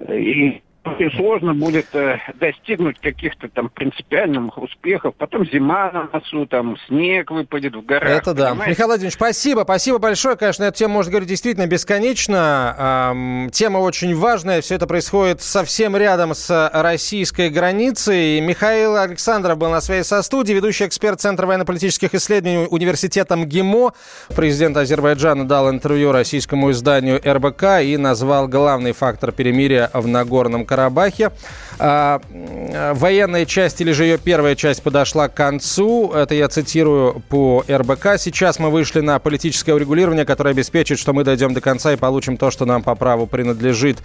И 0.08 0.62
очень 0.84 1.10
сложно 1.16 1.54
будет 1.54 1.86
э, 1.94 2.18
достигнуть 2.34 2.98
каких-то 2.98 3.48
там 3.48 3.68
принципиальных 3.68 4.58
успехов. 4.58 5.14
Потом 5.16 5.46
зима 5.46 5.90
на 5.92 6.08
носу, 6.12 6.46
там 6.46 6.76
снег 6.88 7.30
выпадет 7.30 7.76
в 7.76 7.84
горах. 7.84 8.08
Это 8.08 8.34
да. 8.34 8.50
Понимаете? 8.50 8.70
Михаил 8.70 8.88
Владимирович, 8.88 9.14
спасибо. 9.14 9.60
Спасибо 9.62 9.98
большое. 9.98 10.36
Конечно, 10.36 10.64
эта 10.64 10.76
тема, 10.76 10.94
можно 10.94 11.12
говорить, 11.12 11.28
действительно 11.28 11.66
бесконечно. 11.66 13.10
Эм, 13.12 13.50
тема 13.50 13.78
очень 13.78 14.16
важная. 14.16 14.60
Все 14.60 14.74
это 14.74 14.88
происходит 14.88 15.40
совсем 15.40 15.96
рядом 15.96 16.34
с 16.34 16.70
российской 16.74 17.48
границей. 17.48 18.40
Михаил 18.40 18.96
Александров 18.96 19.58
был 19.58 19.70
на 19.70 19.80
связи 19.80 20.04
со 20.04 20.20
студией, 20.22 20.56
ведущий 20.56 20.86
эксперт 20.86 21.20
Центра 21.20 21.46
военно-политических 21.46 22.12
исследований 22.14 22.66
университета 22.68 23.36
МГИМО. 23.36 23.92
Президент 24.34 24.76
Азербайджана 24.76 25.46
дал 25.46 25.70
интервью 25.70 26.10
российскому 26.10 26.72
изданию 26.72 27.20
РБК 27.24 27.82
и 27.82 27.96
назвал 27.96 28.48
главный 28.48 28.92
фактор 28.92 29.30
перемирия 29.30 29.88
в 29.92 30.08
Нагорном 30.08 30.66
Карабахе. 30.72 31.30
А, 31.78 32.22
военная 32.94 33.44
часть 33.44 33.80
или 33.82 33.92
же 33.92 34.04
ее 34.04 34.16
первая 34.16 34.54
часть 34.54 34.82
подошла 34.82 35.28
к 35.28 35.34
концу. 35.34 36.10
Это 36.14 36.34
я 36.34 36.48
цитирую 36.48 37.22
по 37.28 37.62
РБК. 37.68 38.18
Сейчас 38.18 38.58
мы 38.58 38.70
вышли 38.70 39.00
на 39.00 39.18
политическое 39.18 39.74
урегулирование, 39.74 40.24
которое 40.24 40.50
обеспечит, 40.50 40.98
что 40.98 41.12
мы 41.12 41.24
дойдем 41.24 41.52
до 41.52 41.60
конца 41.60 41.92
и 41.92 41.96
получим 41.96 42.38
то, 42.38 42.50
что 42.50 42.64
нам 42.64 42.82
по 42.82 42.94
праву 42.94 43.26
принадлежит, 43.26 43.98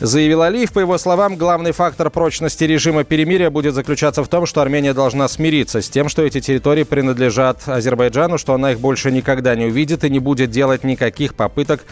заявил 0.00 0.40
Алиев. 0.40 0.72
По 0.72 0.78
его 0.78 0.96
словам, 0.96 1.36
главный 1.36 1.72
фактор 1.72 2.08
прочности 2.08 2.64
режима 2.64 3.04
перемирия 3.04 3.50
будет 3.50 3.74
заключаться 3.74 4.24
в 4.24 4.28
том, 4.28 4.46
что 4.46 4.62
Армения 4.62 4.94
должна 4.94 5.28
смириться 5.28 5.82
с 5.82 5.90
тем, 5.90 6.08
что 6.08 6.22
эти 6.22 6.40
территории 6.40 6.84
принадлежат 6.84 7.68
Азербайджану, 7.68 8.38
что 8.38 8.54
она 8.54 8.72
их 8.72 8.80
больше 8.80 9.10
никогда 9.10 9.54
не 9.56 9.66
увидит 9.66 10.04
и 10.04 10.10
не 10.10 10.20
будет 10.20 10.50
делать 10.50 10.84
никаких 10.84 11.34
попыток 11.34 11.84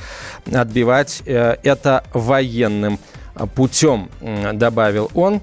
отбивать 0.51 1.23
э, 1.27 1.57
это 1.62 2.05
военным 2.14 2.99
путем, 3.55 4.09
добавил 4.55 5.11
он. 5.14 5.40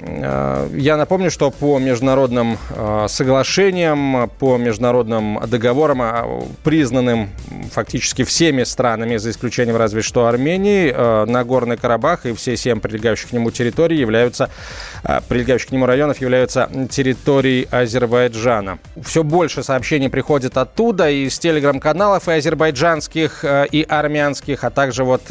А, 0.00 0.68
я 0.74 0.96
напомню, 0.96 1.30
что 1.30 1.50
по 1.50 1.78
международным 1.78 2.58
а, 2.70 3.06
соглашениям, 3.08 4.30
по 4.38 4.56
международным 4.56 5.40
договорам, 5.46 6.48
признанным 6.62 7.30
фактически 7.70 8.24
всеми 8.24 8.64
странами, 8.64 9.16
за 9.16 9.30
исключением 9.30 9.76
разве 9.76 10.02
что 10.02 10.26
Армении, 10.26 11.24
Нагорный 11.26 11.76
Карабах 11.76 12.26
и 12.26 12.32
все 12.34 12.56
семь 12.56 12.80
прилегающих 12.80 13.30
к 13.30 13.32
нему 13.32 13.50
территорий 13.50 13.96
являются, 13.98 14.50
прилегающих 15.28 15.68
к 15.68 15.72
нему 15.72 15.86
районов 15.86 16.20
являются 16.20 16.68
территорией 16.90 17.68
Азербайджана. 17.70 18.78
Все 19.04 19.22
больше 19.22 19.62
сообщений 19.62 20.08
приходит 20.08 20.56
оттуда, 20.56 21.10
из 21.10 21.38
телеграм-каналов 21.38 22.28
и 22.28 22.32
азербайджанских, 22.32 23.44
и 23.44 23.86
армянских, 23.88 24.64
а 24.64 24.70
также 24.70 25.04
вот 25.04 25.22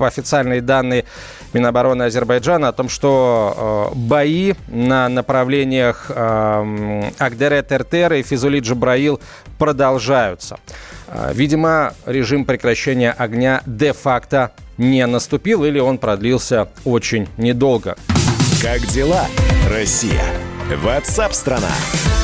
официальные 0.00 0.60
данные 0.60 1.04
Минобороны 1.52 2.04
Азербайджана 2.04 2.68
о 2.68 2.72
том, 2.72 2.88
что 2.88 3.90
э, 3.92 3.96
бои 3.96 4.54
на 4.68 5.08
направлениях 5.08 6.06
э, 6.08 7.10
Агдере-Тертер 7.18 8.14
и 8.14 8.22
Физули-Джабраил 8.22 9.20
продолжаются. 9.58 10.58
Э, 11.08 11.32
видимо, 11.34 11.94
режим 12.06 12.44
прекращения 12.44 13.10
огня 13.10 13.62
де-факто 13.66 14.52
не 14.78 15.06
наступил 15.06 15.64
или 15.64 15.78
он 15.78 15.98
продлился 15.98 16.68
очень 16.84 17.28
недолго. 17.36 17.96
Как 18.62 18.80
дела, 18.86 19.26
Россия? 19.68 20.24
Ватсап-страна! 20.82 21.68
страна 21.68 22.19